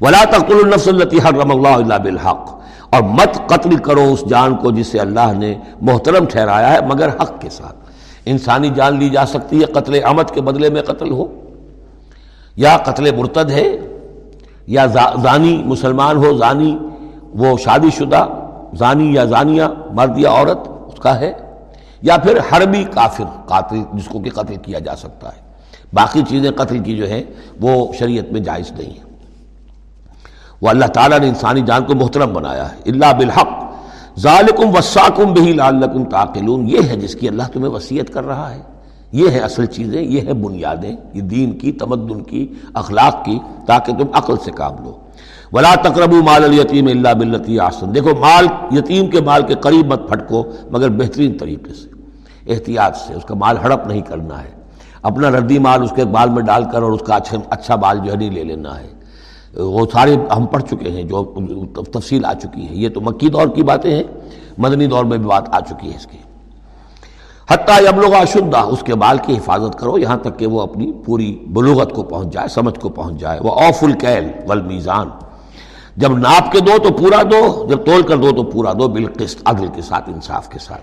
[0.00, 4.70] ولا تقتل النفس التي حرم الله الا بالحق۔ اور مت قتل کرو اس جان کو
[4.70, 7.76] جسے اللہ نے محترم ٹھہرایا ہے، مگر حق کے ساتھ۔
[8.26, 11.26] انسانی جان لی جا سکتی ہے، قتل عمد کے بدلے میں قتل ہو۔
[12.56, 13.78] یا قتل مرتد ہے،
[14.66, 14.86] یا
[15.22, 16.78] زانی مسلمان ہو، زانی
[17.34, 18.26] وہ شادی شدہ
[18.74, 21.32] زانی یا زانیہ، مرد یا عورت، اس کا ہے۔
[22.02, 25.40] یا پھر حربی کافر، قاتل، جس کو کہ قتل کیا جا سکتا ہے۔
[25.92, 27.22] باقی چیزیں قتل کی جو ہیں،
[27.60, 29.10] وہ شریعت میں جائز نہیں ہیں۔
[30.60, 33.48] وہ اللہ تعالیٰ نے انسانی جان کو محترم بنایا ہے۔ اللہ بالحق۔
[34.18, 38.60] ذالکم وساکم بہی لعلکم تعقلون۔ یہ ہے جس کی اللہ تمہیں وصیت کر رہا ہے۔
[39.12, 43.92] یہ ہے اصل چیزیں، یہ ہے بنیادیں۔ یہ دین کی، تمدن کی، اخلاق کی، تاکہ
[43.92, 44.92] تم عقل سے کام لو
[45.52, 50.08] ولا تقرب مال الیتیم اللہ بلتی آسن دیکھو، مال یتیم کے مال کے قریب مت
[50.08, 51.88] پھٹکو، مگر بہترین طریقے سے،
[52.52, 54.50] احتیاط سے۔ اس کا مال ہڑپ نہیں کرنا ہے۔
[55.02, 57.98] اپنا ردی مال اس کے بال میں ڈال کر اور اس کا اچھا اچھا بال
[57.98, 58.88] جو ہے نہیں لے لینا ہے۔
[59.56, 61.34] وہ سارے ہم پڑھ چکے ہیں، جو
[61.92, 64.02] تفصیل آ چکی ہے یہ تو مکی دور کی باتیں ہیں،
[64.58, 66.18] مدنی دور میں بھی بات آ چکی ہے اس کی۔
[67.50, 70.92] حتیٰ اب لوگ اشدہ، اس کے بال کی حفاظت کرو، یہاں تک کہ وہ اپنی
[70.92, 75.08] پوری بلوغت کو پہنچ جائے، سمجھ کو پہنچ جائے۔ وہ اوف الکیل والمیزان۔
[76.00, 79.38] جب ناپ کے دو تو پورا دو، جب تول کر دو تو پورا دو، بالقسط،
[79.44, 80.82] عدل کے ساتھ، انصاف کے ساتھ۔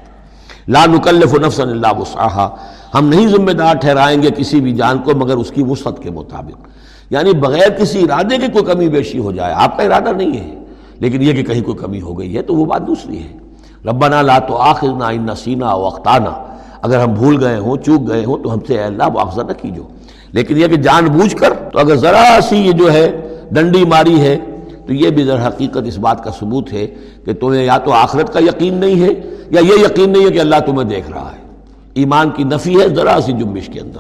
[0.68, 2.50] لا نکلف نفس اللہ وسعہ
[2.94, 6.12] ہم نہیں ذمہ دار ٹھہرائیں گے کسی بھی جان کو مگر اس کی وسعت کے
[6.12, 6.68] مطابق۔
[7.10, 10.64] یعنی بغیر کسی ارادے کے کوئی کمی بیشی ہو جائے۔ آپ کا ارادہ نہیں ہے،
[11.00, 13.38] لیکن یہ کہ کہیں کوئی کمی ہو گئی ہے تو وہ بات دوسری ہے۔
[13.86, 16.30] ربنا لا تو آخر نہ ان سینا وقتانہ
[16.82, 19.84] اگر ہم بھول گئے ہوں، چوک گئے ہوں تو ہم سے اللہ معافذہ نہ کیجو۔
[20.32, 24.22] لیکن یہ کہ جان بوجھ کر تو اگر ذرا سی یہ جو ہے، ڈنڈی ماری
[24.22, 24.40] ہے
[24.88, 26.88] تو یہ بھی در حقیقت اس بات کا ثبوت ہے
[27.26, 29.10] کہ تمہیں یا تو آخرت کا یقین نہیں ہے
[29.50, 31.48] یا یہ یقین نہیں ہے کہ اللہ تمہیں دیکھ رہا ہے۔
[31.94, 34.00] ایمان کی نفی ہے ذرا سی جنبش کے اندر۔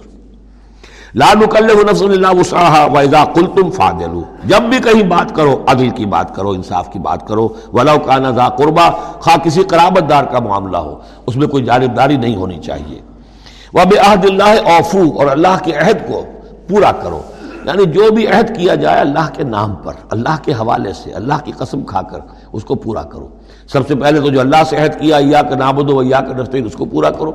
[1.15, 6.35] لا نفس اللہ وسعها واذا قلتم فاعدلوا۔ جب بھی کہیں بات کرو، عدل کی بات
[6.35, 10.77] کرو، انصاف کی بات کرو، ولو کان ذا قربا، خواہ کسی قرابت دار کا معاملہ
[10.77, 13.01] ہو، اس میں کوئی جانبداری نہیں ہونی چاہیے۔
[13.73, 16.23] وبعہد اللہ اوفو اور اللہ کے عہد کو
[16.67, 17.21] پورا کرو۔
[17.67, 21.33] یعنی جو بھی عہد کیا جائے اللہ کے نام پر، اللہ کے حوالے سے، اللہ
[21.43, 22.19] کی قسم کھا کر
[22.53, 23.27] اس کو پورا کرو۔
[23.67, 26.33] سب سے پہلے تو جو اللہ سے عہد کیا یا کہ نابود و یا کہ
[26.33, 27.31] نستعین، اس کو پورا کرو۔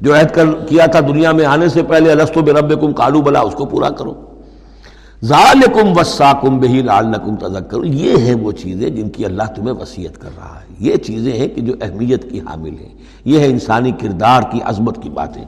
[0.00, 3.20] جو عہد کر، کیا تھا دنیا میں آنے سے پہلے السط بے رب کم کالو
[3.20, 4.14] بلا اس کو پورا کرو۔
[5.24, 10.28] ذالکم وساکم بہی لعلکم تذکر یہ ہیں وہ چیزیں جن کی اللہ تمہیں وصیت کر
[10.38, 12.94] رہا ہے۔ یہ چیزیں ہیں کہ جو اہمیت کی حامل ہیں۔
[13.24, 15.44] یہ ہے انسانی کردار کی عظمت کی باتیں۔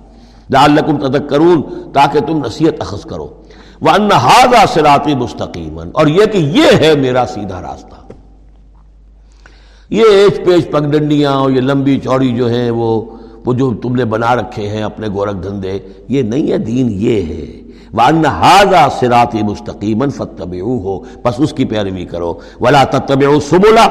[0.51, 3.40] لعلکم تذکرون تاکہ تم نصیحت اخذ کرو۔
[3.83, 7.95] وَأَنَّ هَذَا صِرَاطِ مُسْتَقِيمًا اور یہ کہ یہ ہے میرا سیدھا راستہ۔
[9.91, 13.03] یہ ایج پیش پگڈنڈیاں اور یہ لمبی چوڑی جو ہیں وہ
[13.47, 17.23] وہ جو تم نے بنا رکھے ہیں اپنے گورکھ دھندے، یہ نہیں ہے، دین یہ
[17.23, 17.61] ہے۔
[17.93, 23.89] وان ہاضا سراتی مستقیم فتب ہو بس اس کی پیروی کرو۔ ولا تب سبلا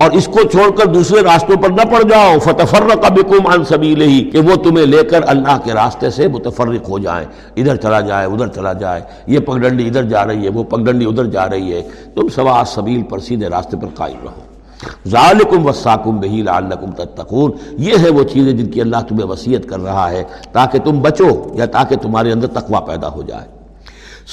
[0.00, 4.04] اور اس کو چھوڑ کر دوسرے راستوں پر نہ پڑ جاؤ۔ فتفرق بکم عن سبیلہ
[4.04, 8.00] ہی کہ وہ تمہیں لے کر اللہ کے راستے سے متفرق ہو جائیں۔ ادھر چلا
[8.00, 11.72] جائے، ادھر چلا جائے۔ یہ پگڈنڈی ادھر جا رہی ہے، وہ پگڈنڈی ادھر جا رہی
[11.72, 11.82] ہے۔
[12.14, 14.40] تم سوا سبیل پر سیدھے راستے پر قائم رہو۔
[15.06, 19.80] ذالکم وساکم بہی لعلکم تتقون۔ یہ ہے وہ چیزیں جن کی اللہ تمہیں وصیت کر
[19.80, 23.46] رہا ہے تاکہ تم بچو یا تاکہ تمہارے اندر تقوی پیدا ہو جائے۔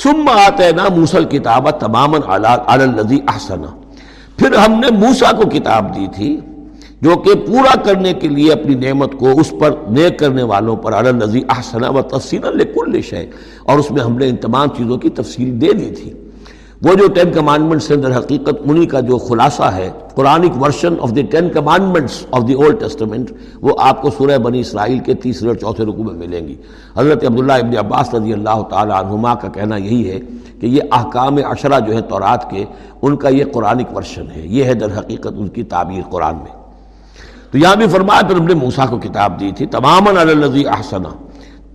[0.03, 3.87] ثم آتینا موسی الکتاب تماما علی الذی احسنہ
[4.38, 6.39] پھر ہم نے موسا کو کتاب دی تھی
[7.02, 11.12] جو کہ پورا کرنے کے لیے اپنی نعمت کو اس پر نیک کرنے والوں پر
[11.13, 13.26] نظی احسنا و تفصیل لکل شے
[13.63, 16.13] اور اس میں ہم نے ان تمام چیزوں کی تفصیل دے دی تھی۔
[16.82, 21.15] وہ جو ٹین کمانڈمنٹس ہیں، در حقیقت انہی کا جو خلاصہ ہے، Quranic version of
[21.15, 25.47] the ten commandments of the old testament وہ آپ کو سورہ بنی اسرائیل کے تیسرے
[25.47, 26.56] اور چوتھے رکو میں ملیں گی۔
[26.97, 30.19] حضرت عبداللہ ابن عباس رضی اللہ تعالیٰ عنہما کا کہنا یہی ہے
[30.62, 32.65] کہ یہ احکام عشرہ جو ہے تورات کے،
[33.02, 36.56] ان کا یہ قرآنک ورشن ہے۔ یہ ہے در حقیقت ان کی تعبیر قرآن میں۔
[37.52, 41.08] تو یہاں بھی فرمایا، پھر ہم نے موسا کو کتاب دی تھی تمام الزی احسنہ،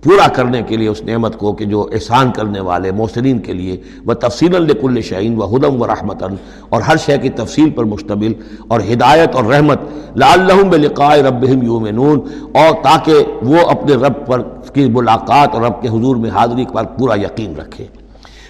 [0.03, 3.81] پورا کرنے کے لیے اس نعمت کو کہ جو احسان کرنے والے، محسنین کے لیے
[4.05, 6.35] وہ تفصیل الکل شعین و ہدم و رحمتاً،
[6.69, 8.33] اور ہر شے کی تفصیل پر مشتمل
[8.67, 9.79] اور ہدایت اور رحمت،
[10.15, 12.19] لعلہم بلقاء ربہم یومنون
[12.53, 14.41] اور تاکہ وہ اپنے رب پر
[14.73, 17.87] کی ملاقات اور رب کے حضور میں حاضری پر پورا یقین رکھے۔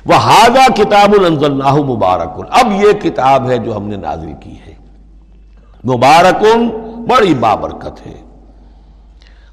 [0.05, 4.73] وہ ہاضا کتاب اللہ مبارک اب یہ کتاب ہے جو ہم نے نازل کی ہے۔
[5.85, 6.69] مبارکن
[7.07, 8.21] بڑی بابرکت ہے۔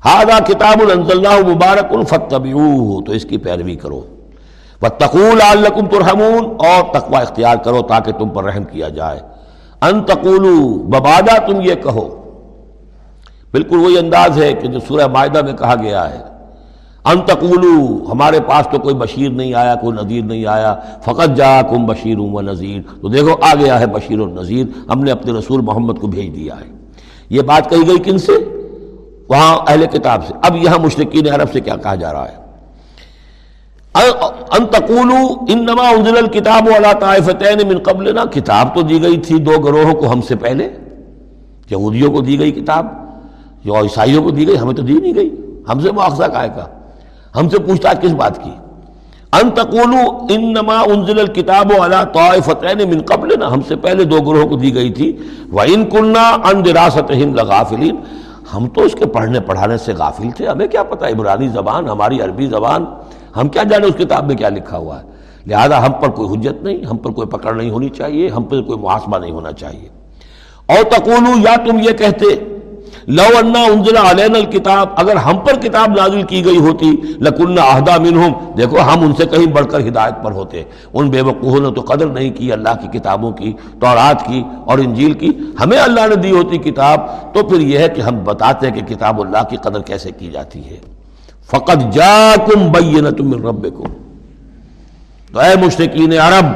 [0.04, 2.44] ہاضا کتاب اللہ مبارک فتب
[3.06, 4.02] تو اس کی پیروی کرو۔
[4.82, 9.20] وہ تقول الکم ترحمون۔ اور تقوی اختیار کرو تاکہ تم پر رحم کیا جائے۔
[9.82, 12.16] ان تقول ببادا، تم یہ کہو۔
[13.52, 16.18] بالکل وہی انداز ہے کہ جو سورہ معاہدہ میں کہا گیا ہے۔
[17.04, 21.62] ان تقولو ہمارے پاس تو کوئی بشیر نہیں آیا، کوئی نذیر نہیں آیا، فقط جا
[21.62, 25.32] کم بشیر و نذیر۔ تو دیکھو، آ گیا ہے بشیر و نذیر، ہم نے اپنے
[25.32, 26.70] رسول محمد کو بھیج دیا ہے۔
[27.30, 28.32] یہ بات کہی گئی کن سے؟
[29.28, 32.38] وہاں اہل کتاب سے۔ اب یہاں مشرقین عرب سے کیا کہا جا رہا ہے؟
[34.58, 39.58] ان تقولو انما انزل الکتاب ولا طائفتین من قبلنا۔ کتاب تو دی گئی تھی دو
[39.64, 40.68] گروہوں کو ہم سے پہلے،
[41.70, 42.86] یہودیوں کو دی گئی کتاب
[43.64, 45.30] جو عیسائیوں کو دی گئی، ہمیں تو دی نہیں گئی۔
[45.68, 46.66] ہم سے مواخذہ کا کا
[47.36, 48.50] ہم سے پوچھتا کس بات کی؟
[49.32, 54.56] ان تقولو انما انزل الکتاب علی طائفتین من قبلنا۔ ہم سے پہلے دو گروہوں کو
[54.56, 55.16] دی گئی تھی۔
[55.52, 57.96] وَإِن كُنَّا عَن دِرَاسَتِهِمْ لَغَافِلِينَ۔
[58.54, 62.20] ہم تو اس کے پڑھنے پڑھانے سے غافل تھے۔ ہمیں کیا پتا عبرانی زبان، ہماری
[62.20, 62.84] عربی زبان۔
[63.36, 65.10] ہم کیا جانے اس کتاب میں کیا لکھا ہوا ہے؟
[65.46, 68.62] لہذا ہم پر کوئی حجت نہیں، ہم پر کوئی پکڑ نہیں ہونی چاہیے، ہم پر
[68.62, 69.88] کوئی محاسبہ نہیں ہونا چاہیے۔
[70.66, 72.58] اور تقولو یا تم یہ کہتے
[73.06, 77.98] لو انا انزلا علین الکتاب اگر ہم پر کتاب نازل کی گئی ہوتی لکن عہدہ
[77.98, 81.70] منہم۔ دیکھو، ہم ان سے کہیں بڑھ کر ہدایت پر ہوتے۔ ان بے وقوعوں نے
[81.72, 85.28] تو قدر نہیں کی، اللہ کی کتابوں کی، تورات کی اور انجیل کی۔
[85.60, 87.00] ہمیں اللہ نے دی ہوتی کتاب،
[87.34, 90.30] تو پھر یہ ہے کہ ہم بتاتے ہیں کہ کتاب اللہ کی قدر کیسے کی
[90.30, 90.76] جاتی ہے۔
[91.46, 93.84] فقط جا کم بینت من ربکم۔
[95.32, 96.46] تو اے مشرقین عرب،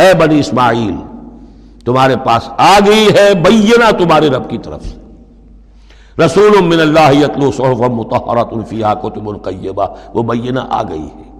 [0.00, 0.96] اے بنی اسماعیل،
[1.84, 5.01] تمہارے پاس آ گئی ہے بینہ تمہارے رب کی طرف۔ سے
[6.18, 11.30] رسول من اللہ یتلو صحف متحرات الفیہ کتب القیبہ وہ بینہ آ گئی ہے۔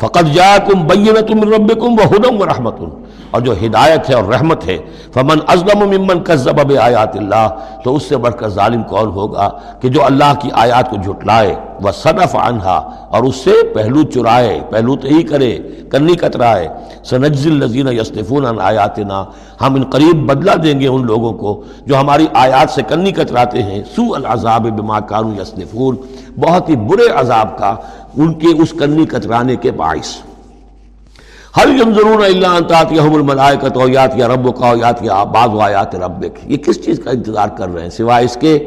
[0.00, 2.80] فقط جاکم بینت من ربکم و حدم و رحمت
[3.30, 4.76] اور جو ہدایت ہے اور رحمت ہے،
[5.14, 7.48] فمن ازلم ممن کذب بآیات اللہ
[7.84, 9.48] تو اس سے بڑھ کر ظالم کون ہوگا
[9.80, 12.76] کہ جو اللہ کی آیات کو جھٹلائے وہ صنف عنہا
[13.10, 15.58] اور اس سے پہلو چرائے، پہلو تہی کرے،
[15.90, 16.68] کنی کترائے۔
[17.04, 19.24] سنجز الذین یصطفون عن آیاتنا
[19.60, 23.62] ہم ان قریب بدلہ دیں گے ان لوگوں کو جو ہماری آیات سے کنی کتراتے
[23.62, 25.96] ہیں۔ سوء العذاب بما کانوا یصطفون
[26.40, 27.74] بہت ہی برے عذاب کا
[28.16, 30.16] ان کے اس کنی کترانے کے باعث۔
[31.56, 35.60] ہر ضرور اللہ انتات یا الملائکت او یات یا رب کا یات یا بعض و
[35.60, 38.58] آیات ربک یہ کس چیز کا انتظار کر رہے ہیں؟ سوائے اس کے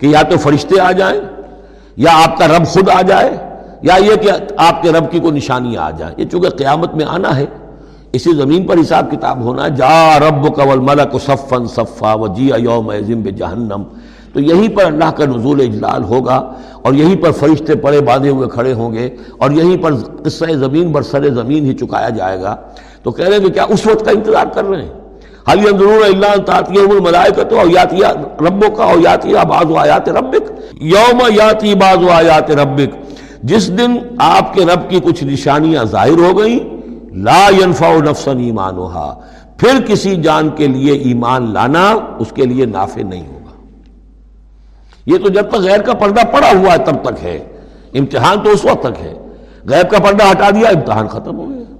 [0.00, 1.20] کہ یا تو فرشتے آ جائیں،
[1.96, 3.30] یا آپ کا رب خود آ جائے،
[3.82, 7.06] یا یہ کہ آپ کے رب کی کوئی نشانی آ جائے۔ یہ چونکہ قیامت میں
[7.08, 7.46] آنا ہے،
[8.12, 12.50] اسی زمین پر حساب کتاب ہونا ہے۔ جا رب کا والملک صفن صفا و جی
[12.58, 12.92] یوم
[13.36, 13.82] جہنم
[14.32, 16.36] تو یہیں پر اللہ کا نزول اجلال ہوگا
[16.82, 19.08] اور یہیں پر فرشتے پڑے باندھے ہوئے کھڑے ہوں گے
[19.38, 22.56] اور یہیں پر قصہ زمین بر سر زمین ہی چکایا جائے گا۔
[23.02, 24.92] تو کہہ رہے ہیں کہ کیا اس وقت کا انتظار کر رہے ہیں؟
[25.46, 28.06] حالی اندرون اللہ تعطیہ الملائکت اور یاتیہ
[28.46, 30.50] ربوں کا اور یاتیہ بعض آیات ربک
[30.80, 32.94] یوم یاتی بعض آیات ربک
[33.42, 36.58] جس دن آپ کے رب کی کچھ نشانیاں ظاہر ہو گئیں،
[37.16, 39.20] لا ينفع نفسا ایمانوہا
[39.56, 41.84] پھر کسی جان کے لیے ایمان لانا
[42.18, 43.39] اس کے لیے نافع نہیں ہوگا
[45.06, 47.38] یہ تو جب تک غیر کا پردہ پڑا ہوا ہے تب تک ہے۔
[47.94, 49.14] امتحان تو اس وقت تک ہے۔
[49.68, 51.76] غیب کا پردہ ہٹا دیا، امتحان ختم ہو گیا۔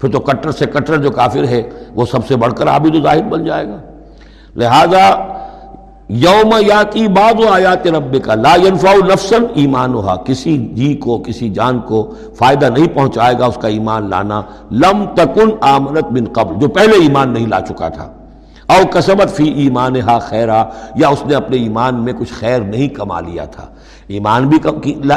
[0.00, 1.62] پھر تو کٹر سے کٹر جو کافر ہے،
[1.94, 3.76] وہ سب سے بڑھ کر عابد ظاہر بن جائے گا۔
[4.56, 5.10] لہذا
[6.08, 9.94] یوم یاتی بعض آیات رب کا لا ينفع نفسن ایمان
[10.24, 15.04] کسی جی کو، کسی جان کو فائدہ نہیں پہنچائے گا اس کا ایمان لانا۔ لم
[15.14, 18.12] تکن آمنت بن قبل۔ جو پہلے ایمان نہیں لا چکا تھا۔
[18.66, 22.88] او کسبت فی ایمان ہا خیرا، یا اس نے اپنے ایمان میں کچھ خیر نہیں
[22.88, 23.66] کما لیا تھا۔
[24.08, 24.58] ایمان بھی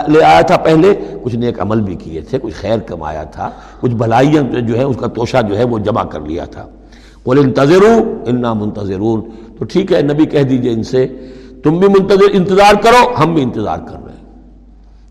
[0.07, 0.93] لے آیا تھا پہلے،
[1.23, 4.97] کچھ نیک عمل بھی کیے تھے، کچھ خیر کمایا تھا، کچھ بھلائیاں جو ہے اس
[4.97, 6.65] کا توشہ جو ہے وہ جمع کر لیا تھا۔
[7.23, 7.83] بولے انتظر
[8.25, 9.21] انا منتظرون۔
[9.59, 11.07] تو ٹھیک ہے، نبی کہہ دیجیے ان سے،
[11.63, 14.25] تم بھی منتظر، انتظار کرو، ہم بھی انتظار کر رہے ہیں۔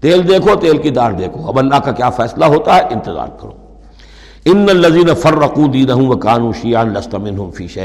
[0.00, 3.52] تیل دیکھو، تیل کی دار دیکھو۔ اب اللہ کا کیا فیصلہ ہوتا ہے؟ انتظار کرو۔
[4.44, 7.78] ان الزین فرقو دین ہوں وہ کانو شیان لستمن ہوں فیش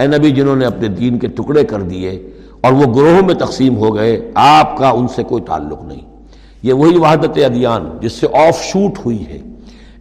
[0.00, 2.10] اے نبی جنہوں نے اپنے دین کے ٹکڑے کر دیے
[2.60, 6.00] اور وہ گروہوں میں تقسیم ہو گئے، آپ کا ان سے کوئی تعلق نہیں۔
[6.62, 9.38] یہ وہی وحدت ادیان جس سے آف شوٹ ہوئی ہے۔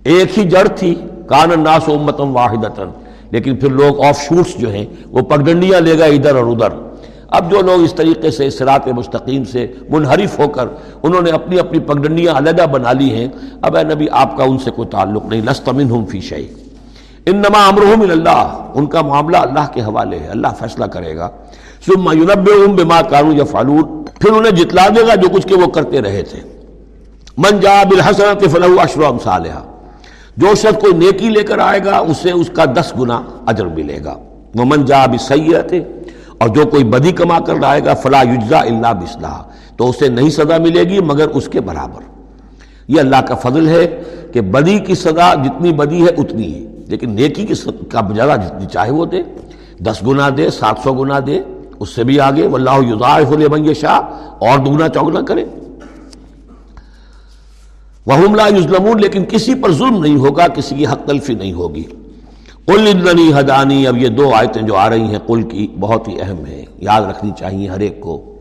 [0.03, 0.95] ایک ہی جڑ تھی،
[1.27, 2.89] کان الناس امتم واحدتن،
[3.31, 6.77] لیکن پھر لوگ آف شوٹس جو ہیں، وہ پگڈنڈیاں لے گئے ادھر اور ادھر۔
[7.27, 10.67] اب جو لوگ اس طریقے سے اسرات مستقیم سے منحرف ہو کر
[11.03, 13.27] انہوں نے اپنی اپنی پگڈنڈیاں علیحدہ بنا لی ہیں،
[13.61, 16.47] اب اے نبی آپ کا ان سے کوئی تعلق نہیں لستمن ہم فی شعی
[17.29, 21.29] ان نما امرحم اللہ۔ ان کا معاملہ اللہ کے حوالے ہے۔ اللہ فیصلہ کرے گا۔
[21.87, 26.21] بما کارو یا فالون پھر انہیں جتلا دے گا جو کچھ کہ وہ کرتے رہے
[26.21, 26.39] تھے۔
[27.37, 29.61] من جا بالحسنت فلح اشرم صالحہ
[30.37, 33.99] جو شخص کوئی نیکی لے کر آئے گا، اسے اس کا دس گنا اجر ملے
[34.05, 34.17] گا۔
[34.55, 35.73] وہ من جا بسیت
[36.37, 39.41] اور جو کوئی بدی کما کر لائے گا، فلا یجزا اللہ بسلح
[39.77, 42.01] تو اسے نہیں سزا ملے گی، مگر اس کے برابر۔
[42.87, 44.03] یہ اللہ کا فضل ہے
[44.33, 47.53] کہ بدی کی سزا جتنی بدی ہے، اتنی ہے لیکن نیکی کی
[47.91, 49.21] کا زیادہ جتنی چاہے وہ دے،
[49.79, 51.41] دس گنا دے، سات سو گنا دے،
[51.79, 53.99] اس سے بھی آگے، واللہ یضاعف لمن شاہ
[54.39, 55.45] اور دگنا چوگنا کرے۔
[58.05, 61.83] وہم لا یظلمون، لیکن کسی پر ظلم نہیں ہوگا، کسی کی حق تلفی نہیں ہوگی۔
[62.65, 66.21] قل اننی ہدانی، اب یہ دو آیتیں جو آ رہی ہیں، قل کی بہت ہی
[66.21, 68.35] اہم ہیں، یاد رکھنی چاہیے ہر ایک کو۔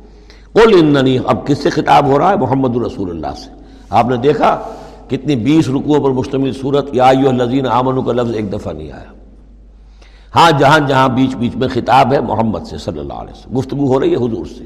[0.53, 3.51] قل اننی، اب کس سے خطاب ہو رہا ہے؟ محمد الرسول اللہ سے۔
[3.90, 4.61] آپ نے دیکھا
[5.09, 9.13] کتنی بیس رکوعوں پر مشتمل صورت، یا الذین آمنو کا لفظ ایک دفعہ نہیں آیا۔
[10.37, 13.87] ہاں جہاں جہاں بیچ بیچ میں خطاب ہے محمد سے صلی اللہ علیہ وسلم، گفتگو
[13.87, 14.65] ہو رہی ہے حضور سے۔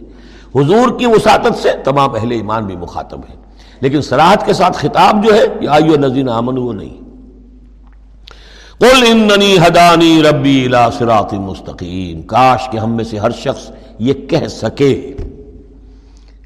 [0.54, 3.36] حضور کی وساطت سے تمام اہل ایمان بھی مخاطب ہیں۔
[3.80, 7.00] لیکن سراحت کے ساتھ خطاب جو ہے یہ آئیو نظین امن وہ نہیں۔
[8.78, 14.14] قل اننی ہدانی ربی الى صراط مستقیم۔ کاش کہ ہم میں سے ہر شخص یہ
[14.14, 15.12] کہہ سکے۔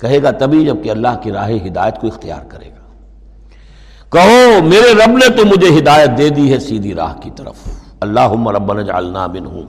[0.01, 2.76] کہے گا تبھی جبکہ اللہ کی راہ ہدایت کو اختیار کرے گا۔
[4.13, 7.55] کہو، میرے رب نے تو مجھے ہدایت دے دی ہے سیدھی راہ کی طرف۔
[8.01, 9.67] اللہم ربنا جعلنا منہم۔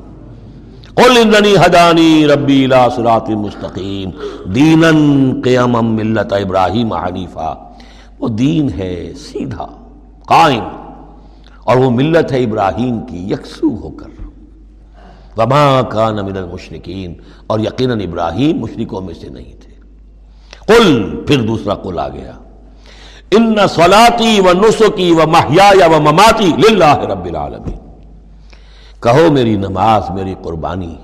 [0.96, 4.10] قل اننی ہدانی ربی الى صراط مستقیم۔
[4.52, 4.92] دینا
[5.44, 7.56] قیما ملت ابراہیم حنیفہ
[8.20, 9.66] وہ دین ہے سیدھا،
[10.28, 10.64] قائم،
[11.64, 14.10] اور وہ ملت ہے ابراہیم کی یکسو ہو کر۔
[15.38, 17.14] وما کان من المشرکین،
[17.48, 19.74] اور یقیناً ابراہیم مشرکوں میں سے نہیں تھے۔
[20.66, 22.32] قل، پھر دوسرا قل آ گیا۔
[23.32, 27.80] ان صلاتی و نسخی و محیا و مماتی للہ رب العالمین
[29.04, 30.96] کہو میری نماز میری قربانی،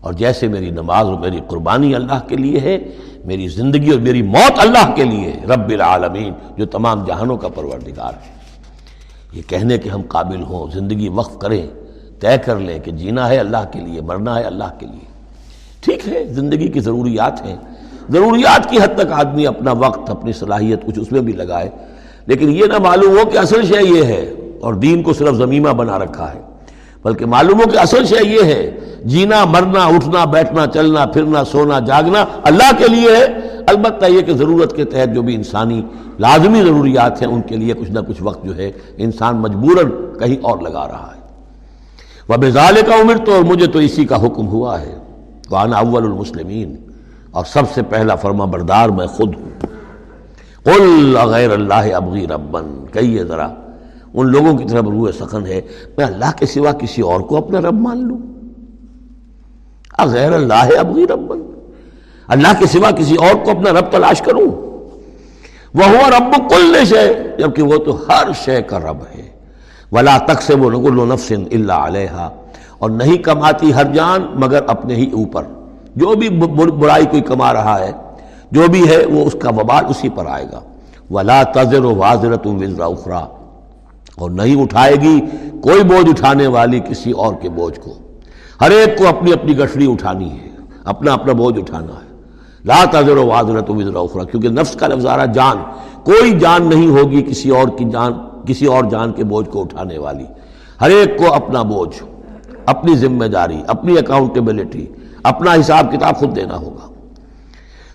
[0.00, 2.78] اور جیسے میری نماز اور میری قربانی اللہ کے لیے ہے،
[3.24, 8.12] میری زندگی اور میری موت اللہ کے لیے رب العالمین، جو تمام جہانوں کا پروردگار
[8.14, 8.34] ہے۔
[9.32, 11.66] یہ کہنے کے ہم قابل ہوں، زندگی وقف کریں،
[12.20, 15.06] طے کر لیں کہ جینا ہے اللہ کے لیے، مرنا ہے اللہ کے لیے۔
[15.80, 17.56] ٹھیک ہے، زندگی کی ضروریات ہیں
[18.10, 21.68] ضروریات کی حد تک آدمی اپنا وقت، اپنی صلاحیت کچھ اس میں بھی لگائے۔
[22.26, 25.68] لیکن یہ نہ معلوم ہو کہ اصل شے یہ ہے اور دین کو صرف زمینہ
[25.68, 26.40] بنا رکھا ہے،
[27.04, 31.78] بلکہ معلوم ہو کہ اصل شے یہ ہے، جینا، مرنا، اٹھنا، بیٹھنا، چلنا، پھرنا، سونا،
[31.78, 33.24] جاگنا اللہ کے لیے ہے۔
[33.66, 35.82] البتہ یہ کہ ضرورت کے تحت جو بھی انسانی
[36.18, 40.36] لازمی ضروریات ہیں، ان کے لیے کچھ نہ کچھ وقت جو ہے انسان مجبوراً کہیں
[40.42, 41.20] اور لگا رہا ہے۔
[42.28, 44.98] وہ بزال کا عمر تو مجھے تو اسی کا حکم ہوا ہے۔
[45.50, 46.76] وانا اول المسلمین
[47.36, 49.66] اور سب سے پہلا فرما بردار میں خود ہوں۔
[50.64, 53.48] قل غیر اللہ ابغی ربن، کہیے ذرا،
[54.14, 55.60] ان لوگوں کی طرف روح سخن ہے،
[55.98, 58.18] میں اللہ کے سوا کسی اور کو اپنا رب مان لوں؟
[60.06, 61.32] غیر اللہ ابغی رب
[62.28, 64.50] اللہ کے سوا کسی اور کو اپنا رب تلاش کروں؟
[65.74, 69.28] وہ رب کل شے، جبکہ وہ تو ہر شے کا رب ہے۔
[69.92, 72.28] ولا تک سے وہ نفس اللہ علیہ
[72.78, 75.42] اور نہیں کماتی ہر جان مگر اپنے ہی اوپر۔
[75.96, 77.92] جو بھی برائی کوئی کما رہا ہے،
[78.52, 80.60] جو بھی ہے، وہ اس کا وبال اسی پر آئے گا۔
[81.10, 83.26] ولا تذر و واضرت وزرا اخرا
[84.16, 85.20] اور نہیں اٹھائے گی
[85.62, 87.92] کوئی بوجھ اٹھانے والی کسی اور کے بوجھ کو۔
[88.60, 90.48] ہر ایک کو اپنی اپنی گٹھڑی اٹھانی ہے،
[90.84, 92.14] اپنا اپنا بوجھ اٹھانا ہے۔
[92.64, 95.56] لا تذر و واضرت وزر اخرا کیونکہ نفس کا لفظ آ رہا جان۔
[96.04, 98.12] کوئی جان نہیں ہوگی کسی اور کی جان،
[98.46, 100.24] کسی اور جان کے بوجھ کو اٹھانے والی۔
[100.80, 102.02] ہر ایک کو اپنا بوجھ،
[102.66, 104.86] اپنی ذمہ داری، اپنی اکاؤنٹیبلٹی
[105.28, 106.92] اپنا حساب کتاب خود دینا ہوگا۔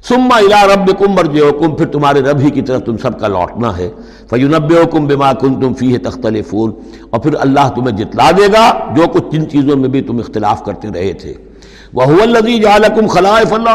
[0.08, 3.28] سما الا رب کم مرج حکم پھر تمہارے رب ہی کی طرف تم سب کا
[3.28, 3.90] لوٹنا ہے۔
[4.30, 9.08] فیونب حکم بما کن تم فی تختلف اور پھر اللہ تمہیں جتلا دے گا جو
[9.08, 11.34] کچھ جن چیزوں میں بھی تم اختلاف کرتے رہے تھے۔
[11.94, 13.70] وہ الزی جالکم خلائف اللہ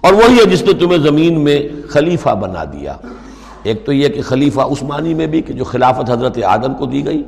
[0.00, 1.58] اور وہی ہے جس نے تمہیں زمین میں
[1.88, 2.96] خلیفہ بنا دیا۔
[3.62, 7.04] ایک تو یہ کہ خلیفہ عثمانی میں بھی، کہ جو خلافت حضرت آدم کو دی
[7.06, 7.22] گئی،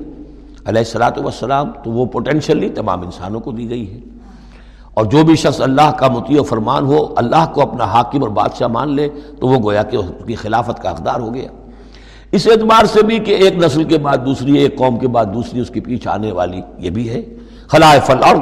[0.64, 4.00] علیہ السلاۃ وسلام تو وہ پوٹینشلی تمام انسانوں کو دی گئی ہے۔
[4.94, 8.30] اور جو بھی شخص اللہ کا مطیع و فرمان ہو، اللہ کو اپنا حاکم اور
[8.30, 9.08] بادشاہ مان لے،
[9.40, 11.48] تو وہ گویا کہ اس کی خلافت کا اقدار ہو گیا۔
[12.32, 15.60] اس اعتبار سے بھی کہ ایک نسل کے بعد دوسری، ایک قوم کے بعد دوسری،
[15.60, 17.22] اس کے پیچھے آنے والی یہ بھی ہے۔
[17.68, 18.40] خلائف الارض،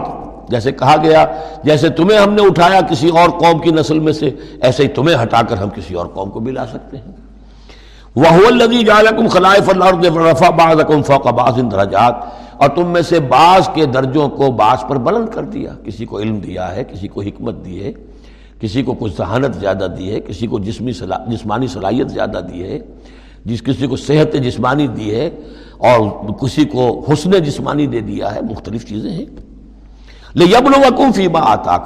[0.48, 1.26] جیسے کہا گیا،
[1.64, 4.30] جیسے تمہیں ہم نے اٹھایا کسی اور قوم کی نسل میں سے،
[4.60, 7.12] ایسے ہی تمہیں ہٹا کر ہم کسی اور قوم کو بھی لا سکتے ہیں۔
[8.16, 12.14] وہ الدی جالکم خلائف اللہ رفا بعضکم فوق بعض درجات
[12.56, 16.18] اور تم میں سے بعض کے درجوں کو بعض پر بلند کر دیا۔ کسی کو
[16.18, 17.92] علم دیا ہے، کسی کو حکمت دی ہے،
[18.60, 20.92] کسی کو کچھ ذہانت زیادہ دی ہے، کسی کو جسمی
[21.26, 22.78] جسمانی صلاحیت زیادہ دی ہے،
[23.44, 25.30] جس کسی کو صحت جسمانی دی ہے
[25.78, 29.51] اور کسی کو حسن جسمانی دے دیا ہے۔ مختلف چیزیں ہیں۔
[30.34, 30.44] لے
[31.14, 31.78] فی با آتا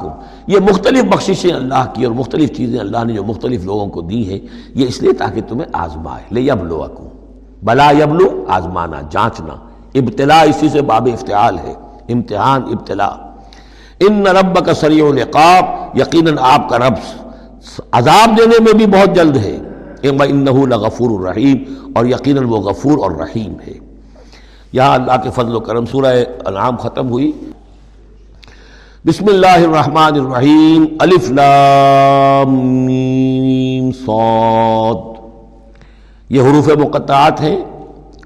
[0.46, 4.30] یہ مختلف بخششیں اللہ کی اور مختلف چیزیں اللہ نے جو مختلف لوگوں کو دی
[4.30, 4.38] ہیں،
[4.74, 6.50] یہ اس لیے تاکہ تمہیں آزمائے۔ لے
[7.62, 9.54] بلا یبلو، آزمانا، جانچنا۔
[9.94, 11.74] ابتلا اسی سے باب افتعال ہے۔
[12.08, 13.08] امتحان ابتلا
[14.00, 15.64] ان رب کا سری القاب
[15.98, 16.92] یقیناً آپ کا رب
[17.92, 19.58] عذاب دینے میں بھی بہت جلد ہے۔
[20.72, 21.20] غفور
[29.06, 34.94] بسم اللہ الرحمن الرحیم، الف لام، میم، صاد۔
[36.28, 37.56] یہ حروف مقطعات ہیں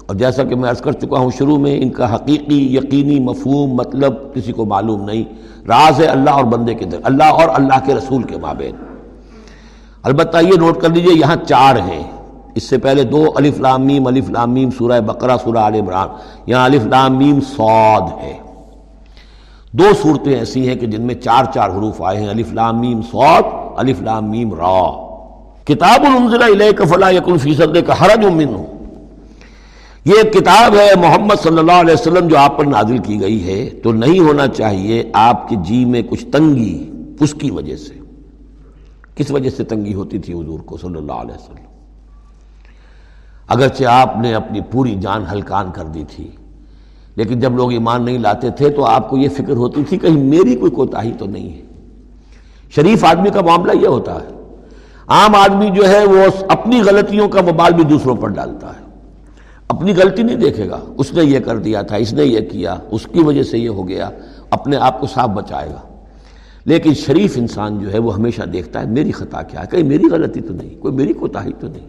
[0.07, 3.73] اور جیسا کہ میں عرض کر چکا ہوں، شروع میں ان کا حقیقی، یقینی مفہوم
[3.73, 5.23] مطلب کسی کو معلوم نہیں۔
[5.67, 8.75] راز ہے اللہ اور بندے کے در اللہ اور اللہ کے رسول کے مابین۔
[10.03, 12.03] البتہ یہ نوٹ کر لیجیے، یہاں چار ہیں۔
[12.55, 16.07] اس سے پہلے دو، الف لام میم، الف لام میم، سورہ بقرہ، سورہ عال عمران۔
[16.45, 18.40] یہاں الف لام میم، صاد ہے۔
[19.73, 23.01] دو صورتیں ایسی ہیں کہ جن میں چار چار حروف آئے ہیں، الف لام میم
[23.01, 23.45] سوت
[23.77, 25.11] الف لام میم را۔
[25.65, 26.05] کتاب
[26.43, 28.57] الیک فلا یکن فی صدر کا حرج منہ۔
[30.05, 33.47] یہ ایک کتاب ہے محمد صلی اللہ علیہ وسلم جو آپ پر نازل کی گئی
[33.47, 37.93] ہے۔ تو نہیں ہونا چاہیے آپ کے جی میں کچھ تنگی، اس کی وجہ سے۔
[39.15, 41.65] کس وجہ سے تنگی ہوتی تھی حضور کو صلی اللہ علیہ وسلم؟
[43.47, 46.31] اگرچہ آپ نے اپنی پوری جان ہلکان کر دی تھی۔
[47.15, 50.23] لیکن جب لوگ ایمان نہیں لاتے تھے تو آپ کو یہ فکر ہوتی تھی کہیں
[50.23, 51.61] میری کوئی کوتاہی تو نہیں ہے۔
[52.69, 54.27] شریف آدمی کا معاملہ یہ ہوتا ہے۔
[55.07, 58.91] عام آدمی جو ہے وہ اپنی غلطیوں کا مبال بھی دوسروں پر ڈالتا ہے۔
[59.67, 62.75] اپنی غلطی نہیں دیکھے گا۔ اس نے یہ کر دیا تھا، اس نے یہ کیا،
[62.91, 64.09] اس کی وجہ سے یہ ہو گیا،
[64.49, 66.03] اپنے آپ کو صاف بچائے گا۔
[66.65, 70.03] لیکن شریف انسان جو ہے وہ ہمیشہ دیکھتا ہے، میری خطا کیا ہے؟ کہیں میری
[70.11, 71.87] غلطی تو نہیں، کوئی میری کوتاہی تو نہیں۔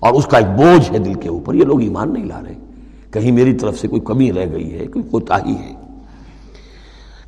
[0.00, 2.69] اور اس کا ایک بوجھ ہے دل کے اوپر، یہ لوگ ایمان نہیں لا رہے۔
[3.12, 5.74] کہیں میری طرف سے کوئی کمی رہ گئی ہے، کوئی کوتاہی ہے۔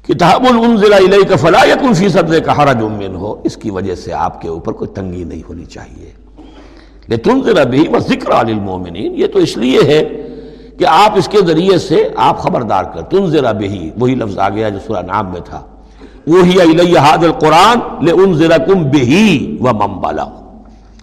[0.09, 4.13] کتاب الیک کا فلاح یا کن فیصد کا حرج من ہو اس کی وجہ سے
[4.13, 6.13] آپ کے اوپر کوئی تنگی نہیں ہونی چاہیے۔
[7.07, 10.27] لیکن ذرا بھی وہ ذکر المومنین یہ تو اس لیے ہے
[10.79, 14.49] کہ آپ اس کے ذریعے سے آپ خبردار کر تن ذرا بھی وہی لفظ آ
[14.49, 15.61] گیا جو سورہ نام میں تھا۔
[16.27, 20.25] وہی الیہ حاد القرآن لے ان ذرا کم بہی و ممبالا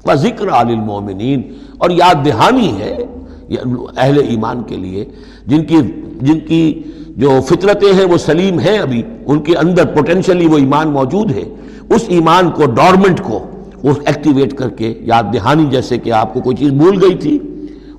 [0.05, 1.41] و ذکر المومنین
[1.77, 2.97] اور یاد دہانی ہے
[3.57, 5.05] اہل ایمان کے لیے،
[5.47, 5.75] جن کی
[6.21, 6.81] جن کی
[7.17, 11.43] جو فطرتیں ہیں وہ سلیم ہیں ابھی، ان کے اندر پوٹینشلی وہ ایمان موجود ہے،
[11.89, 13.51] اس ایمان کو ڈورمنٹ کو،
[13.83, 17.39] وہ ایکٹیویٹ کر کے، یاد دہانی جیسے کہ آپ کو کوئی چیز بھول گئی تھی،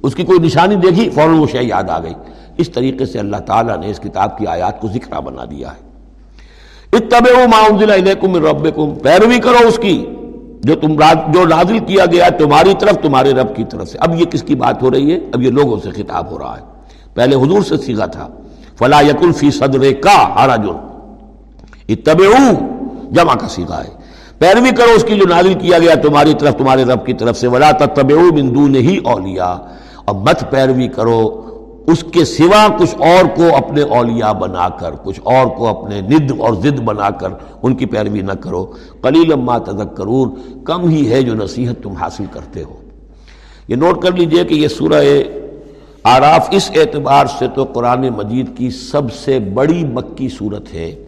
[0.03, 2.15] اس کی کوئی نشانی دیکھی، فوراً وہ شے یاد آ گئی۔
[2.57, 5.91] اس طریقے سے اللہ تعالیٰ نے اس کتاب کی آیات کو ذکرہ بنا دیا ہے۔
[6.93, 10.07] اتبعوا ما انزل الیکم من ربکم، پیروی کرو اس کی۔
[10.61, 10.95] جو تم
[11.33, 14.55] جو نازل کیا گیا تمہاری طرف، تمہارے رب کی طرف سے۔ اب یہ کس کی
[14.55, 16.65] بات ہو رہی ہے؟ اب یہ لوگوں سے خطاب ہو رہا ہے۔
[17.15, 18.29] پہلے حضور سے سیکھا تھا۔
[18.79, 20.79] فلا یقل فی صدر کا ہارا جو
[21.89, 22.23] اتب
[23.11, 23.89] جمع کا سیکھا ہے۔
[24.39, 27.47] پیروی کرو اس کی جو نازل کیا گیا تمہاری طرف، تمہارے رب کی طرف سے۔
[27.47, 29.57] ولا تب بندو نہیں اولیا
[30.05, 31.50] اور مت پیروی کرو
[31.87, 36.31] اس کے سوا کچھ اور کو اپنے اولیاء بنا کر، کچھ اور کو اپنے ند
[36.39, 37.29] اور ضد بنا کر
[37.63, 38.67] ان کی پیروی نہ کرو۔
[39.01, 42.77] قلیل ما تذکرون، کم ہی ہے جو نصیحت تم حاصل کرتے ہو۔
[43.69, 45.05] یہ نوٹ کر لیجیے کہ یہ سورہ
[46.05, 51.05] آراف اس اعتبار سے تو قرآن مجید کی سب سے بڑی مکی صورت ہے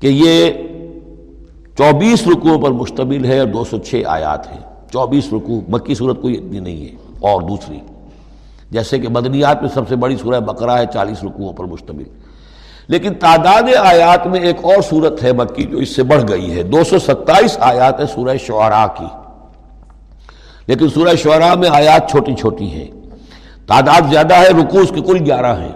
[0.00, 0.50] کہ یہ
[1.78, 4.60] چوبیس رکوعوں پر مشتمل ہے اور دو سو چھ آیات ہیں۔
[4.92, 7.78] چوبیس رکوع، مکی صورت کوئی اتنی نہیں ہے، اور دوسری۔
[8.70, 12.04] جیسے کہ مدنیات میں سب سے بڑی سورہ بقرہ ہے، چالیس رکوعوں پر مشتمل۔
[12.88, 16.62] لیکن تعداد آیات میں ایک اور صورت ہے مکی جو اس سے بڑھ گئی ہے۔
[16.62, 19.04] دو سو ستائیس آیات ہے سورہ شعراء کی۔
[20.66, 22.86] لیکن سورہ شعراء میں آیات چھوٹی چھوٹی ہیں۔
[23.66, 25.72] تعداد زیادہ ہے رکوع اس کے کل گیارہ ہیں۔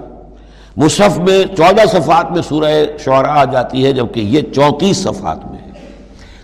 [0.76, 5.58] مصحف میں چودہ صفحات میں سورہ شعراء آ جاتی ہے، جبکہ یہ چونتیس صفحات میں
[5.58, 5.70] ہے۔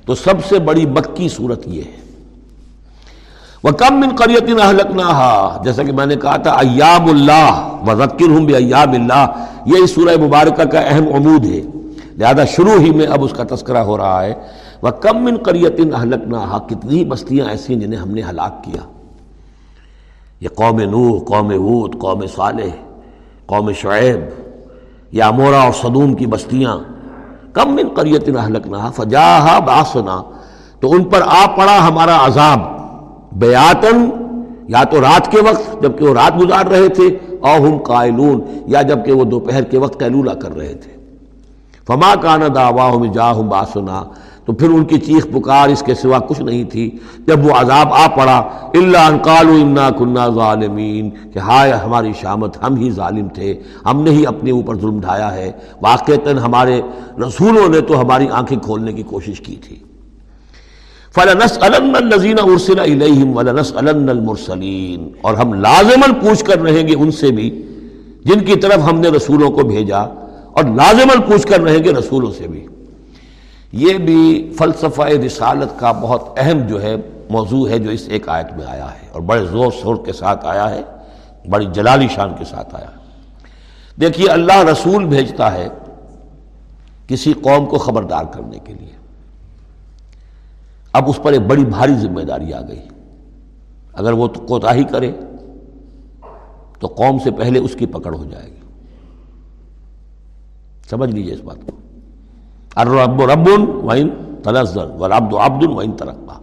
[0.07, 2.08] تو سب سے بڑی مکی صورت یہ ہے۔
[3.63, 7.51] وہ کم من قریت نہ جیسا کہ میں نے کہا تھا ایام اللہ
[7.87, 9.27] و ہوں بھی ایام اللہ۔
[9.67, 11.61] یہ اس سورہ مبارکہ کا اہم عمود ہے۔
[12.19, 14.35] لہذا شروع ہی میں اب اس کا تذکرہ ہو رہا ہے۔
[14.83, 18.83] وہ کم من قریت اہلکنا کتنی بستیاں ایسی ہیں جنہیں ہم نے ہلاک کیا۔
[20.41, 22.75] یہ قوم نوح، قوم وود قوم صالح،
[23.47, 24.21] قوم شعیب
[25.13, 26.79] یا امورا اور صدوم کی بستیاں۔
[27.53, 30.23] کم من قریت اہلک نہ فجاہ باسنا
[30.81, 32.78] تو ان پر آ پڑا ہمارا عذاب۔
[33.33, 34.09] بیاتن،
[34.69, 37.07] یا تو رات کے وقت، جبکہ وہ رات گزار رہے تھے
[37.41, 40.93] اوہم قائلون، یا جبکہ وہ دوپہر کے وقت قیلولہ کر رہے تھے۔
[41.87, 44.05] فما کان دعواہم جاہم باسنا،
[44.45, 46.91] تو پھر ان کی چیخ پکار اس کے سوا کچھ نہیں تھی۔
[47.27, 48.39] جب وہ عذاب آ پڑا
[48.75, 54.03] اللہ ان قالو انا کننا ظالمین، کہ ہائے ہماری شامت، ہم ہی ظالم تھے، ہم
[54.03, 55.53] نے ہی اپنے اوپر ظلم ڈھایا ہے۔
[55.83, 56.81] واقعتاً ہمارے
[57.27, 59.77] رسولوں نے تو ہماری آنکھیں کھولنے کی کوشش کی تھی۔
[61.15, 67.31] فلنس الزین ارسل علیہم ولنس المرسلین اور ہم لازمن پوچھ کر رہیں گے ان سے
[67.31, 67.51] بھی
[68.25, 69.99] جن کی طرف ہم نے رسولوں کو بھیجا
[70.53, 72.67] اور لازمن پوچھ کر رہیں گے رسولوں سے بھی۔
[73.73, 76.97] یہ بھی فلسفہ رسالت کا بہت اہم جو ہے
[77.31, 80.47] موضوع ہے جو اس ایک آیت میں آیا ہے اور بڑے زور شور کے ساتھ
[80.47, 80.83] آیا ہے،
[81.51, 82.97] بڑی جلالی شان کے ساتھ آیا ہے۔
[84.01, 85.69] دیکھیے، اللہ رسول بھیجتا ہے
[87.09, 88.98] کسی قوم کو خبردار کرنے کے لیے۔
[90.99, 92.81] اب اس پر ایک بڑی بھاری ذمہ داری آ گئی۔
[93.93, 95.13] اگر وہ کوتا کرے،
[96.81, 98.59] تو قوم سے پہلے اس کی پکڑ ہو جائے گی۔
[100.91, 101.73] سمجھ لیجیے اس بات کو۔
[102.85, 103.49] رب رب
[103.85, 104.09] وائن
[104.43, 106.39] تنزل و ربد عبد وائن ترقا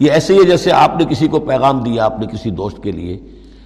[0.00, 3.20] یہ ایسے ہی جیسے آپ نے کسی کو پیغام دیا اپنے کسی دوست کے لیے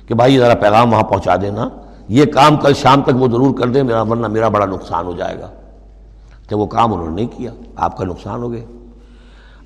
[0.06, 1.68] کہ بھائی ذرا پیغام وہاں پہنچا دینا،
[2.08, 5.12] یہ کام کل شام تک وہ ضرور کر دیں، میرا ورنہ میرا بڑا نقصان ہو
[5.12, 5.50] جائے گا۔
[6.48, 8.75] کہ وہ کام انہوں نے نہیں کیا، آپ کا نقصان ہو گیا۔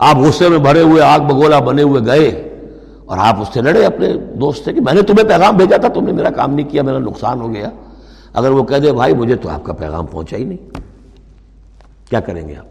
[0.01, 2.28] آپ غصے میں بھرے ہوئے، آگ بگولا بنے ہوئے گئے
[3.05, 5.88] اور آپ اس سے لڑے اپنے دوست سے کہ میں نے تمہیں پیغام بھیجا تھا،
[5.88, 7.70] تم نے میرا کام نہیں کیا، میرا نقصان ہو گیا۔
[8.32, 10.70] اگر وہ کہہ دے، بھائی مجھے تو آپ کا پیغام پہنچا ہی نہیں۔
[12.11, 12.64] کیا کریں گے آپ؟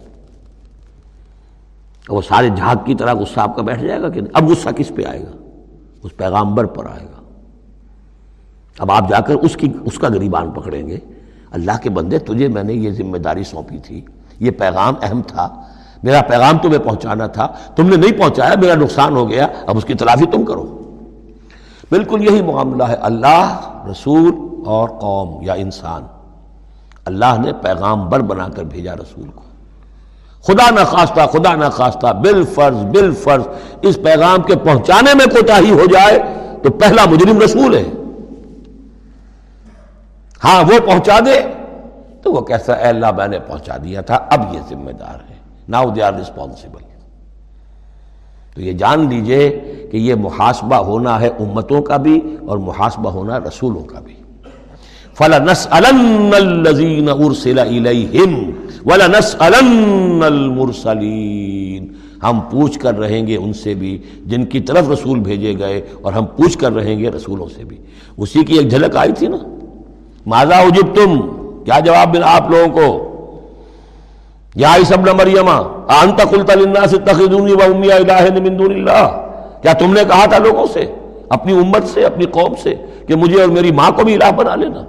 [2.10, 4.70] وہ سارے جھاگ کی طرح غصہ آپ کا بیٹھ جائے گا کہ نہیں؟ اب غصہ
[4.70, 5.38] کس پہ آئے گا؟
[6.04, 7.22] اس پیغامبر پر آئے گا۔
[8.80, 10.98] اب آپ جا کر اس کی، اس کا گریبان پکڑیں گے۔
[11.52, 14.06] اللہ کے بندے، تجھے میں نے یہ ذمہ داری سونپی تھی،
[14.40, 15.62] یہ پیغام اہم تھا۔
[16.04, 19.86] میرا پیغام تمہیں پہنچانا تھا، تم نے نہیں پہنچایا، میرا نقصان ہو گیا، اب اس
[19.86, 20.76] کی تلافی تم کرو۔
[21.92, 23.60] بالکل یہی معاملہ ہے، اللہ،
[23.92, 24.32] رسول
[24.66, 26.04] اور قوم یا انسان۔
[27.06, 29.42] اللہ نے پیغام بر بنا کر بھیجا رسول کو۔
[30.44, 33.48] خدا نہ خواستہ خدا نہ خواستہ بال فرض بال فرض
[33.82, 36.20] اس پیغام کے پہنچانے میں کوتا ہی ہو جائے
[36.64, 37.84] تو پہلا مجرم رسول ہے۔
[40.44, 41.42] ہاں وہ پہنچا دے
[42.22, 45.29] تو وہ کیسا اے اللہ میں نے پہنچا دیا تھا، اب یہ ذمہ دار ہے۔
[45.70, 46.84] ناؤ دے آر ریسپانسبل
[48.56, 49.50] تو یہ جان لیجیے
[49.92, 54.14] کہ یہ محاسبہ ہونا ہے امتوں کا بھی اور محاسبہ ہونا رسولوں کا بھی.
[55.18, 58.52] فَلَنَسْأَلَنَّ الَّذِينَ أُرْسِلَ إِلَيْهِمْ
[58.86, 61.88] وَلَنَسْأَلَنَّ الْمُرْسَلِينَ.
[62.24, 66.14] ہم پوچھ کر رہیں گے ان سے بھی جن کی طرف رسول بھیجے گئے اور
[66.14, 67.78] ہم پوچھ کر رہیں گے رسولوں سے بھی.
[68.18, 69.38] اسی کی ایک جھلک آئی تھی نا؟
[70.26, 71.22] ماذا اجب تم
[71.64, 73.09] کیا جواب ملا آپ لوگوں کو؟
[74.56, 79.08] یا سب مریم انت قلت للناس اتخذونی و امی الہ من دون اللہ
[79.62, 80.86] کیا تم نے کہا تھا لوگوں سے،
[81.30, 82.74] اپنی امت سے، اپنی قوم سے
[83.08, 84.84] کہ مجھے اور میری ماں کو بھی الہ بنا لینا؟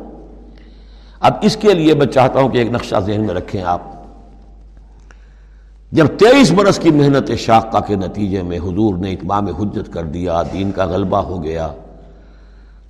[1.20, 3.80] اب اس کے لیے میں چاہتا ہوں کہ ایک نقشہ ذہن میں رکھیں آپ۔
[5.92, 10.42] جب تیئیس برس کی محنت شاقہ کے نتیجے میں حضور نے اتمام حجت کر دیا،
[10.52, 11.68] دین کا غلبہ ہو گیا،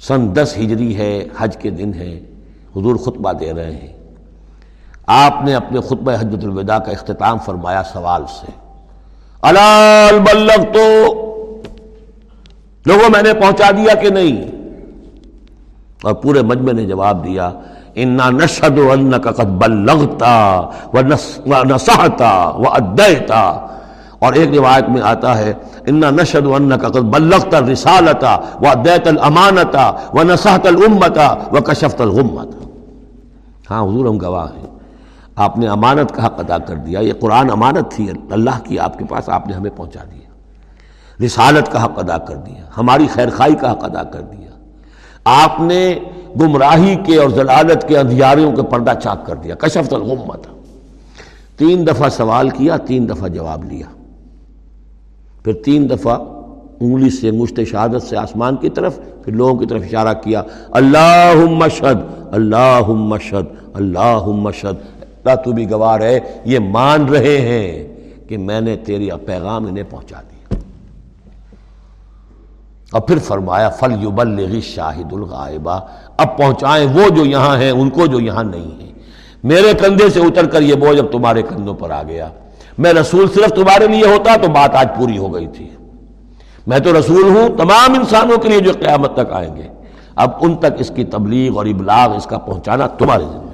[0.00, 2.20] سن دس ہجری ہے، حج کے دن ہے
[2.76, 3.99] حضور خطبہ دے رہے ہیں۔
[5.12, 8.46] آپ نے اپنے خطبہ حجت الوداع کا اختتام فرمایا سوال سے۔
[9.42, 11.14] الال بلغ تو۔
[12.86, 14.50] لوگوں، میں نے پہنچا دیا کہ نہیں؟
[16.02, 17.50] اور پورے مجمع نے جواب دیا،
[17.94, 18.78] انا نشد
[19.24, 20.60] قد بلغتا
[20.94, 21.00] و
[21.64, 23.66] نسحتا و ادیتا
[24.18, 25.52] اور ایک روایت میں آتا ہے،
[25.86, 32.48] انا نشد کا بلغت الرسالتا و دیت الامانتا و نصحت الامتا و کشفت الغمت
[33.70, 34.79] ہاں حضور ہم گواہ ہیں۔
[35.40, 38.98] آپ نے امانت کا حق ادا کر دیا، یہ قرآن امانت تھی، اللہ کی آپ
[38.98, 40.28] کے پاس آپ نے ہمیں پہنچا دیا۔
[41.26, 44.50] رسالت کا حق ادا کر دیا، ہماری خیرخائی کا حق ادا کر دیا۔
[45.24, 45.98] آپ نے
[46.40, 50.46] گمراہی کے اور ضلالت کے اندھیاریوں کے پردہ چاک کر دیا کشفت الغمت
[51.58, 53.86] تین دفعہ سوال کیا، تین دفعہ جواب لیا۔
[55.44, 56.14] پھر تین دفعہ
[56.80, 61.44] انگلی سے مشت شہادت سے آسمان کی طرف، پھر لوگوں کی طرف اشارہ کیا اللہ
[61.50, 61.98] مشد
[62.32, 64.88] اللہ مشد اللہ مشد
[65.24, 67.88] اللہ تو بھی گوار ہے، یہ مان رہے ہیں
[68.28, 70.56] کہ میں نے تیری پیغام انہیں پہنچا دیا
[72.92, 75.80] اور پھر فرمایا فل یبلغ شاہد الغائبہ
[76.16, 78.92] اب پہنچائیں وہ جو یہاں ہیں، ان کو جو یہاں نہیں ہیں۔
[79.44, 82.28] میرے کندھے سے اتر کر یہ بوجھ اب تمہارے کندھوں پر آ گیا۔
[82.78, 85.68] میں رسول صرف تمہارے لیے ہوتا تو بات آج پوری ہو گئی تھی۔
[86.66, 89.68] میں تو رسول ہوں، تمام انسانوں کے لیے جو قیامت تک آئیں گے۔
[90.16, 93.49] اب ان تک اس کی تبلیغ اور ابلاغ، اس کا پہنچانا تمہارے ذمہ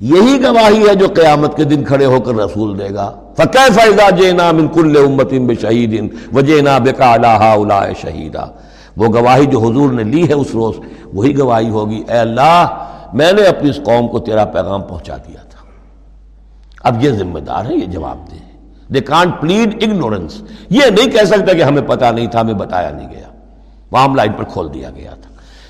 [0.00, 4.14] یہی گواہی ہے جو قیامت کے دن کھڑے ہو کر رسول دے گا۔ فقہ فائدہ
[4.14, 8.46] جینا من کل امت شہید وجینا بکا اللہ شہیدہ
[8.96, 10.74] وہ گواہی جو حضور نے لی ہے اس روز،
[11.12, 12.66] وہی گواہی ہوگی۔ اے اللہ،
[13.12, 15.64] میں نے اپنی اس قوم کو تیرا پیغام پہنچا دیا تھا۔
[16.82, 18.36] اب یہ ذمہ دار ہے، یہ جواب دے۔
[18.88, 22.90] دے کانٹ پلیڈ اگنورنس یہ نہیں کہہ سکتا کہ ہمیں پتا نہیں تھا، ہمیں بتایا
[22.90, 23.28] نہیں گیا۔
[23.92, 25.27] معاملہ ان پر کھول دیا گیا تھا۔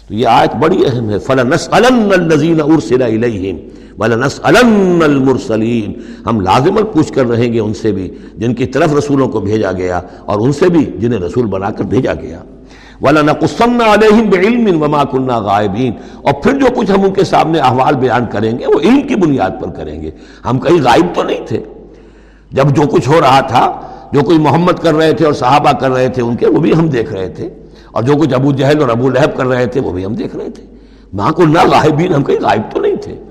[0.08, 3.56] تو یہ آیت بڑی اہم ہے۔ فلنسلین ارسل الیہم
[3.98, 5.92] ولنسلن المرسلین
[6.26, 9.72] ہم لازمن پوچھ کر رہیں گے ان سے بھی، جن کی طرف رسولوں کو بھیجا
[9.72, 12.42] گیا اور ان سے بھی جنہیں رسول بنا کر بھیجا گیا۔
[13.02, 17.94] وَلَنَقُصَّنَّ عَلَيْهِمْ بِعِلْمٍ وَمَا كُنَّا غَائِبِينَ۔ اور پھر جو کچھ ہم ان کے سامنے احوال
[17.94, 20.10] بیان کریں گے، وہ علم کی بنیاد پر کریں گے۔
[20.50, 21.62] ہم کہیں غائب تو نہیں تھے۔
[22.52, 23.80] جب جو کچھ ہو رہا تھا،
[24.12, 26.74] جو کچھ محمد کر رہے تھے اور صحابہ کر رہے تھے ان کے، وہ بھی
[26.74, 27.48] ہم دیکھ رہے تھے۔
[27.92, 30.36] اور جو کچھ ابو جہل اور ابو لہب کر رہے تھے وہ بھی ہم دیکھ
[30.36, 30.64] رہے تھے۔
[31.12, 33.22] ماں کو نہ غائبین، ہم کہیں غائب تو نہیں تھے۔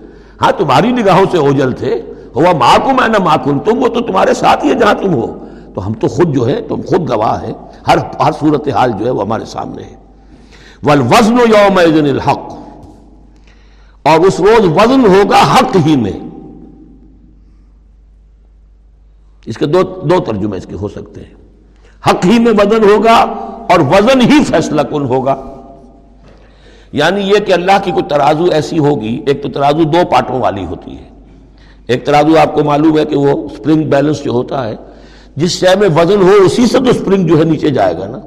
[0.42, 2.02] ہاں تمہاری نگاہوں سے اوجل تھے۔
[2.36, 4.94] ہوا ماں کو میں نہ ماں کن تم وہ تو تمہارے ساتھ ہی ہے جہاں
[4.94, 5.46] تم ہو۔
[5.76, 7.52] تو ہم تو خود جو ہے تم خود گواہ ہے
[7.88, 9.96] ہر ہر صورت حال جو ہے وہ ہمارے سامنے ہے۔
[10.84, 12.58] ول وزن یوم الحق۔
[14.04, 16.20] اور اس روز وزن ہوگا حق ہی میں۔
[19.46, 21.37] اس کے دو دو ترجمے اس کے ہو سکتے ہیں۔
[22.10, 23.16] حق ہی میں وزن ہوگا
[23.70, 25.36] اور وزن ہی فیصلہ کن ہوگا؟
[26.92, 30.66] یعنی یہ کہ اللہ کی کوئی ترازو ایسی ہوگی، ایک تو ترازو دو پارٹوں والی
[30.66, 31.10] ہوتی ہے۔
[31.88, 34.76] ایک ترازو آپ کو معلوم ہے کہ وہ سپرنگ بیلنس جو ہوتا ہے،
[35.36, 38.20] جس شے میں وزن ہو اسی سے تو سپرنگ جو ہے نیچے جائے گا نا۔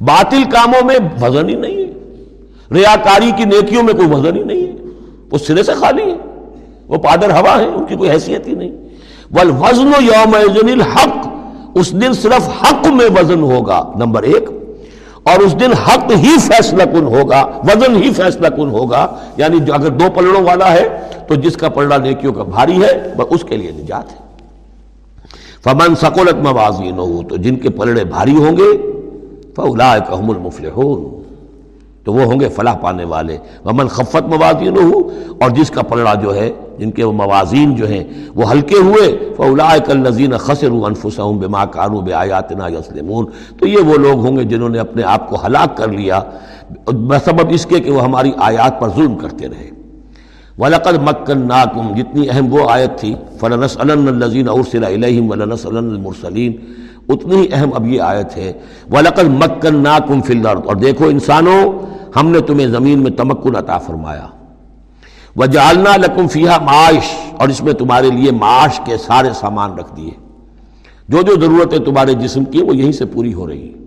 [0.00, 1.92] باطل کاموں میں وزن ہی نہیں ہے۔
[2.74, 4.72] ریاکاری کی نیکیوں میں کوئی وزن ہی نہیں ہے۔
[5.32, 6.16] وہ سرے سے خالی ہے
[6.88, 8.70] وہ پادر ہوا ہے ان کی کوئی حیثیت ہی نہیں۔
[9.30, 10.34] ول وزن یوم
[10.72, 11.33] الحق۔
[11.74, 14.48] اس دن صرف حق میں وزن ہوگا، نمبر ایک،
[15.22, 19.06] اور اس دن حق ہی فیصلہ کن ہوگا، وزن ہی فیصلہ کن ہوگا
[19.36, 20.86] یعنی جو اگر دو پلڑوں والا ہے
[21.28, 24.18] تو جس کا پلڑا نیکیوں کا بھاری ہے وہ اس کے لیے نجات ہے۔
[25.64, 28.70] فمن سکولت موازی ہو تو جن کے پلڑے بھاری ہوں گے
[29.56, 31.22] فلا کام المفلحون،
[32.04, 35.00] تو وہ ہوں گے فلاح پانے والے۔ ومن خفت موازین ہو
[35.40, 38.04] اور جس کا پلڑا جو ہے جن کے وہ موازین جو ہیں،
[38.34, 43.26] وہ ہلکے ہوئے فلاء الزین خسر انفسهم بما كانوا بآياتنا يسلمون
[43.60, 46.20] تو یہ وہ لوگ ہوں گے جنہوں نے اپنے آپ کو ہلاک کر لیا۔
[47.24, 49.70] سبب اس کے کہ وہ ہماری آیات پر ظلم کرتے رہے۔
[50.58, 56.52] وَلَقَدْ مَكَّنَّاكُمْ، جتنی اہم وہ آیت تھی، فَلَنَسْأَلَنَّ الَّذِينَ أُرْسِلَ إِلَيْهِمْ وَلَنَسْأَلَنَّ الْمُرْسَلِينَ۔
[57.08, 58.52] اتنی ہی اہم اب یہ آیت ہے۔
[58.92, 61.72] وَلَقَدْ مَكَّنَّاكُمْ فِي الْأَرْضِ۔ اور دیکھو انسانوں،
[62.16, 64.26] ہم نے تمہیں زمین میں تمکن عطا فرمایا۔
[65.36, 70.10] وَجَعَلْنَا لَكُمْ فِيهَا معاش اور اس میں تمہارے لیے معاش کے سارے سامان رکھ دیے۔
[71.08, 73.84] جو جو ضرورتیں تمہارے جسم کی وہ یہیں سے پوری ہو رہی ہیں۔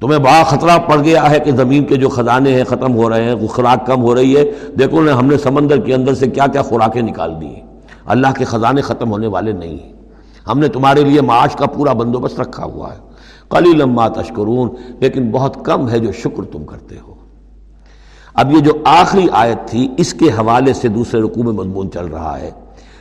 [0.00, 3.24] تمہیں بڑا خطرہ پڑ گیا ہے کہ زمین کے جو خزانے ہیں ختم ہو رہے
[3.24, 4.44] ہیں خوراک کم ہو رہی ہے۔
[4.78, 7.66] دیکھو نا ہم نے سمندر کے اندر سے کیا کیا خوراکیں نکال دی ہیں۔
[8.06, 9.92] اللہ کے خزانے ختم ہونے والے نہیں ہیں۔
[10.48, 12.98] ہم نے تمہارے لیے معاش کا پورا بندوبست رکھا ہوا ہے۔
[13.50, 14.68] کلی لمبا تشکرون
[15.00, 17.14] لیکن بہت کم ہے جو شکر تم کرتے ہو۔
[18.38, 22.06] اب یہ جو آخری آیت تھی، اس کے حوالے سے دوسرے رقو میں مضمون چل
[22.06, 22.50] رہا ہے۔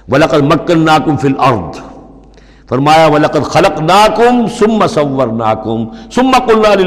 [0.10, 1.76] ولقل مکن ناکم فل ارد
[2.70, 6.32] فرمایا ولقل خلق ناکم سم صور ناکم سم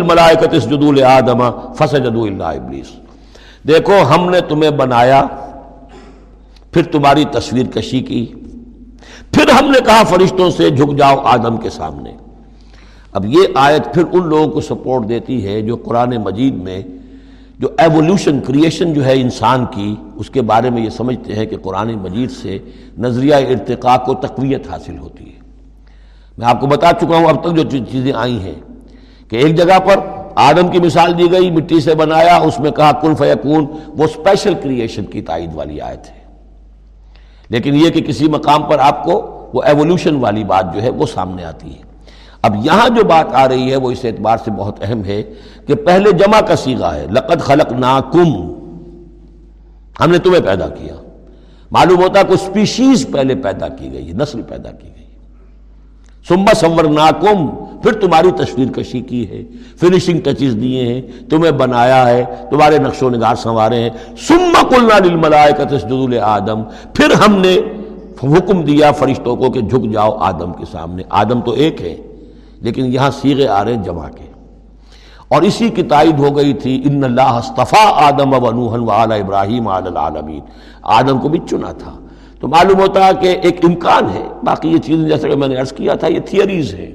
[0.07, 1.41] ملائکت جدول آدم
[1.75, 2.87] فس جدو اللہ ابلیس
[3.69, 5.27] دیکھو، ہم نے تمہیں بنایا،
[6.73, 8.27] پھر تمہاری تصویر کشی کی۔
[9.33, 12.13] پھر ہم نے کہا، فرشتوں سے جھک جاؤ آدم کے سامنے۔
[13.13, 16.83] اب یہ آیت پھر ان لوگوں کو سپورٹ دیتی ہے جو قرآن مجید میں
[17.61, 21.57] جو ایولیوشن کریشن جو ہے انسان کی، اس کے بارے میں یہ سمجھتے ہیں کہ
[21.57, 22.59] قرآن مجید سے
[22.99, 25.41] نظریہ ارتقاء کو تقویت حاصل ہوتی ہے۔
[26.39, 28.55] میں آپ کو بتا چکا ہوں اب تک جو چیزیں آئی ہیں
[29.29, 29.97] کہ ایک جگہ پر
[30.35, 34.55] آدم کی مثال دی گئی، مٹی سے بنایا، اس میں کہا، کن فیکون؟ وہ اسپیشل
[34.55, 36.35] کریشن کی تائید والی آیت ہے۔
[37.49, 41.07] لیکن یہ کہ کسی مقام پر آپ کو وہ ایولیوشن والی بات جو ہے وہ
[41.07, 41.90] سامنے آتی ہے۔
[42.43, 45.23] اب یہاں جو بات آ رہی ہے وہ اس اعتبار سے بہت اہم ہے
[45.67, 48.31] کہ پہلے جمع کا سیگا ہے، لقد خلق ناکم
[50.01, 50.95] ہم نے تمہیں پیدا کیا۔
[51.71, 55.07] معلوم ہوتا کوئی اسپیشیز پہلے پیدا کی گئی نسل پیدا کی گئی
[56.29, 57.47] سمبا سمور ناکم
[57.83, 59.45] پھر تمہاری تصویر کشی کی ہے،
[59.81, 63.91] فنشنگ ٹچز دیے ہیں، تمہیں بنایا ہے، تمہارے نقش و نگار سنوارے ہیں۔
[64.29, 66.63] سما کلنا نلملائے کا آدم
[66.95, 67.59] پھر ہم نے
[68.23, 71.97] حکم دیا فرشتوں کو کہ جھک جاؤ آدم کے سامنے۔ آدم تو ایک ہے۔
[72.61, 74.31] لیکن یہاں سیغے آ رہے ہیں جمع کے۔
[75.29, 79.21] اور اسی کی تائید ہو گئی تھی، ان اللہ استفا آدم و نوحن و اعلیٰ
[79.21, 80.41] ابراہیم العالمین۔
[80.83, 81.93] آدم کو بھی چنا تھا۔
[82.41, 85.57] تو معلوم ہوتا ہے کہ ایک امکان ہے۔ باقی یہ چیزیں جیسے کہ میں نے
[85.57, 86.93] عرض کیا تھا، یہ تھیوریز ہیں۔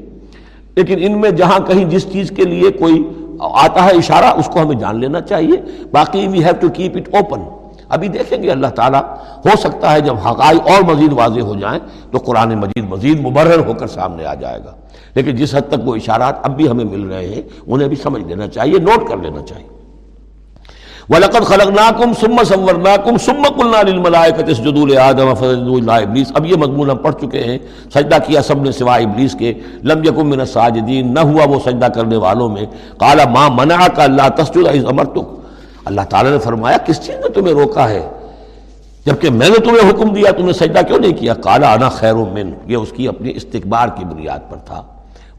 [0.76, 3.10] لیکن ان میں جہاں کہیں جس چیز کے لیے کوئی
[3.40, 7.16] آتا ہے اشارہ، اس کو ہمیں جان لینا چاہیے۔ باقی we have to keep it
[7.16, 7.40] open
[7.90, 9.02] ابھی دیکھیں گے اللہ تعالیٰ،
[9.46, 11.80] ہو سکتا ہے جب حقائق اور مزید واضح ہو جائیں
[12.12, 14.72] تو قرآن مجید مزید مبرر ہو کر سامنے آ جائے گا۔
[15.16, 18.24] لیکن جس حد تک وہ اشارات اب بھی ہمیں مل رہے ہیں، انہیں بھی سمجھ
[18.24, 19.68] لینا چاہیے، نوٹ کر لینا چاہیے۔
[21.10, 26.90] وَلَقَدْ خَلَقْنَاكُمْ ثُمَّ صَوَّرْنَاكُمْ ثُمَّ قُلْنَا لِلْمَلَائِكَةِ اسْجُدُوا لِآدَمَ فَسَجَدُوا إِلَّا إِبْلِيسَ۔ اب یہ مضمون
[26.90, 27.58] ہم پڑھ چکے ہیں،
[27.94, 31.86] سجدہ کیا سب نے سوائے ابلیس کے۔ لم یکم من الساجدین، نہ ہوا وہ سجدہ
[31.86, 32.66] کرنے والوں میں۔
[32.98, 35.45] قال ما منعك الا تسجد اذ امرتك
[35.86, 38.10] اللہ تعالی نے فرمایا، کس چیز نے تمہیں روکا ہے؟
[39.06, 42.14] جبکہ میں نے تمہیں حکم دیا، تم نے سجدہ کیوں نہیں کیا؟ قال انا خیر
[42.14, 44.82] من، یہ اس کی اپنی استکبار کی بنیاد پر تھا۔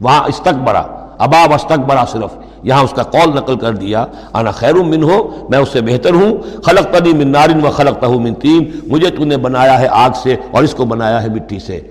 [0.01, 0.83] وہاں استقبرا
[1.17, 5.59] اباب استقبرا صرف، یہاں اس کا قول نقل کر دیا، انا خیر من ہو، میں
[5.59, 9.25] اس سے بہتر ہوں۔ خلق تنی من نارن و خلق تہ من تین، مجھے تو
[9.25, 11.81] نے بنایا ہے آگ سے اور اس کو بنایا ہے مٹی سے۔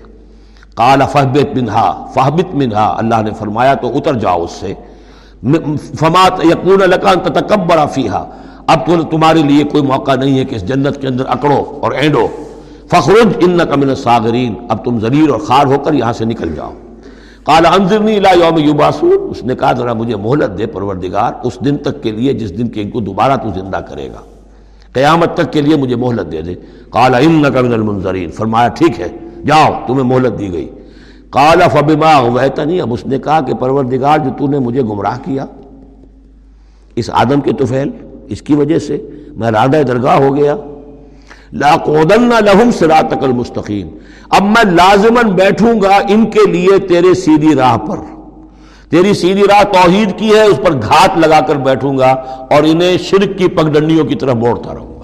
[0.75, 4.73] قال فہبت منہا فہبت منہا، اللہ نے فرمایا تو اتر جاؤ اس سے۔
[5.95, 8.29] فمات یقون لکان تتکبرا فیہا۔
[8.67, 11.91] اب تو تمہارے لیے کوئی موقع نہیں ہے کہ اس جنت کے اندر اکڑو اور
[11.91, 12.27] اینڈو۔
[12.87, 16.73] فخرج ان من الصاغرین۔ اب تم ذلیل اور خار ہو کر یہاں سے نکل جاؤ۔
[17.43, 21.77] قال انظرنی الى یوم یبعثون۔ اس نے کہا، ذرا مجھے مہلت دے پروردگار، اس دن
[21.77, 24.21] تک کے لیے، جس دن کے ان کو دوبارہ تو زندہ کرے گا۔
[24.93, 26.55] قیامت تک کے لیے مجھے مہلت دے دے۔
[26.89, 29.07] قال انک من المنظرین۔ فرمایا، ٹھیک ہے،
[29.45, 30.69] جاؤ، تمہیں مہلت دی گئی۔
[31.29, 35.45] قال فبما غویتنی، اب اس نے کہا کہ پروردگار جو تو نے مجھے گمراہ کیا،
[36.95, 37.89] اس آدم کے طفیل،
[38.27, 40.55] اس کی وجہ سے میں رادہ درگاہ ہو گیا۔
[41.53, 43.87] لاقودن لہم صراطک المستقیم۔
[44.29, 47.97] اب میں لازمن بیٹھوں گا ان کے لیے تیرے سیدھی راہ پر۔
[48.89, 52.11] تیری سیدھی راہ توحید کی ہے، اس پر گھات لگا کر بیٹھوں گا
[52.51, 54.96] اور انہیں شرک کی پگڈنڈیوں کی طرف موڑتا رہوں۔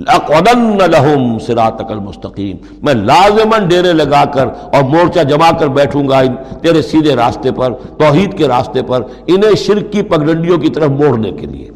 [0.00, 6.22] گا لاقودن صراطک المستقیم میں لازمن ڈیرے لگا کر اور مورچہ جما کر بیٹھوں گا
[6.62, 11.30] تیرے سیدھے راستے پر، توحید کے راستے پر، انہیں شرک کی پگڈنڈیوں کی طرف موڑنے
[11.30, 11.70] کے لیے۔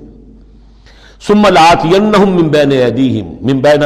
[1.26, 3.82] سملات من بین ایدیہم، من بین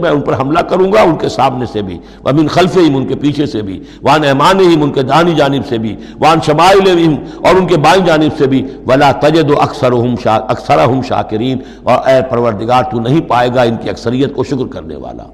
[0.00, 3.14] میں ان پر حملہ کروں گا ان کے سامنے سے بھی، ومن خلفہم، ان کے
[3.14, 7.14] پیچھے سے بھی وان ایمانہم، ان کے دانی جانب سے بھی وان شمائلہم
[7.46, 12.82] اور ان کے بائیں جانب سے بھی، ولا تجد اکثرہم اکثرہم شاکرین۔ اور اے پروردگار،
[12.82, 15.24] تو نہیں پائے گا ان کی اکثریت کو شکر کرنے والا۔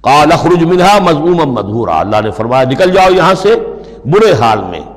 [0.00, 3.54] قال اخرج منها مذموما مدحورا۔ اللہ نے فرمایا، نکل جاؤ یہاں سے،
[4.04, 4.95] برے حال میں۔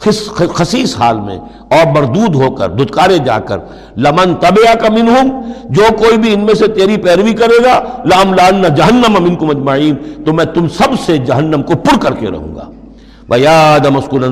[0.00, 1.38] خصیص حال میں
[1.76, 3.58] اور مردود ہو کر دھتکارے جا کر،
[3.96, 5.28] لمن طبیہ کا منہم،
[5.76, 7.78] جو کوئی بھی ان میں سے تیری پیروی کرے گا،
[8.10, 9.94] لام لان جہنم امن کو مجمعین
[10.24, 12.70] تو میں تم سب سے جہنم کو پر کر کے رہوں گا۔
[13.28, 14.22] بھائی آدم اسکول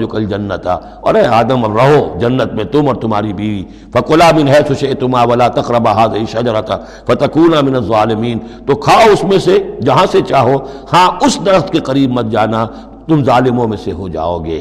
[0.00, 3.62] جو کل جنت اور اے آدم اب رہو جنت میں تم اور تمہاری بیوی،
[3.94, 9.24] فکلا من ہے سشے تما ولا تقربا حاض شجرتا فتکونا من الظالمین، تو کھاؤ اس
[9.24, 10.56] میں سے جہاں سے چاہو
[10.92, 12.66] ہاں اس درخت کے قریب مت جانا،
[13.08, 14.60] تم ظالموں میں سے ہو جاؤ گے۔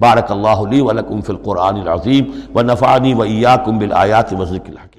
[0.00, 4.89] بارک اللہ لی ولکم فی القرآن العظیم و نفانی و ایاکم بالآیات و ذکر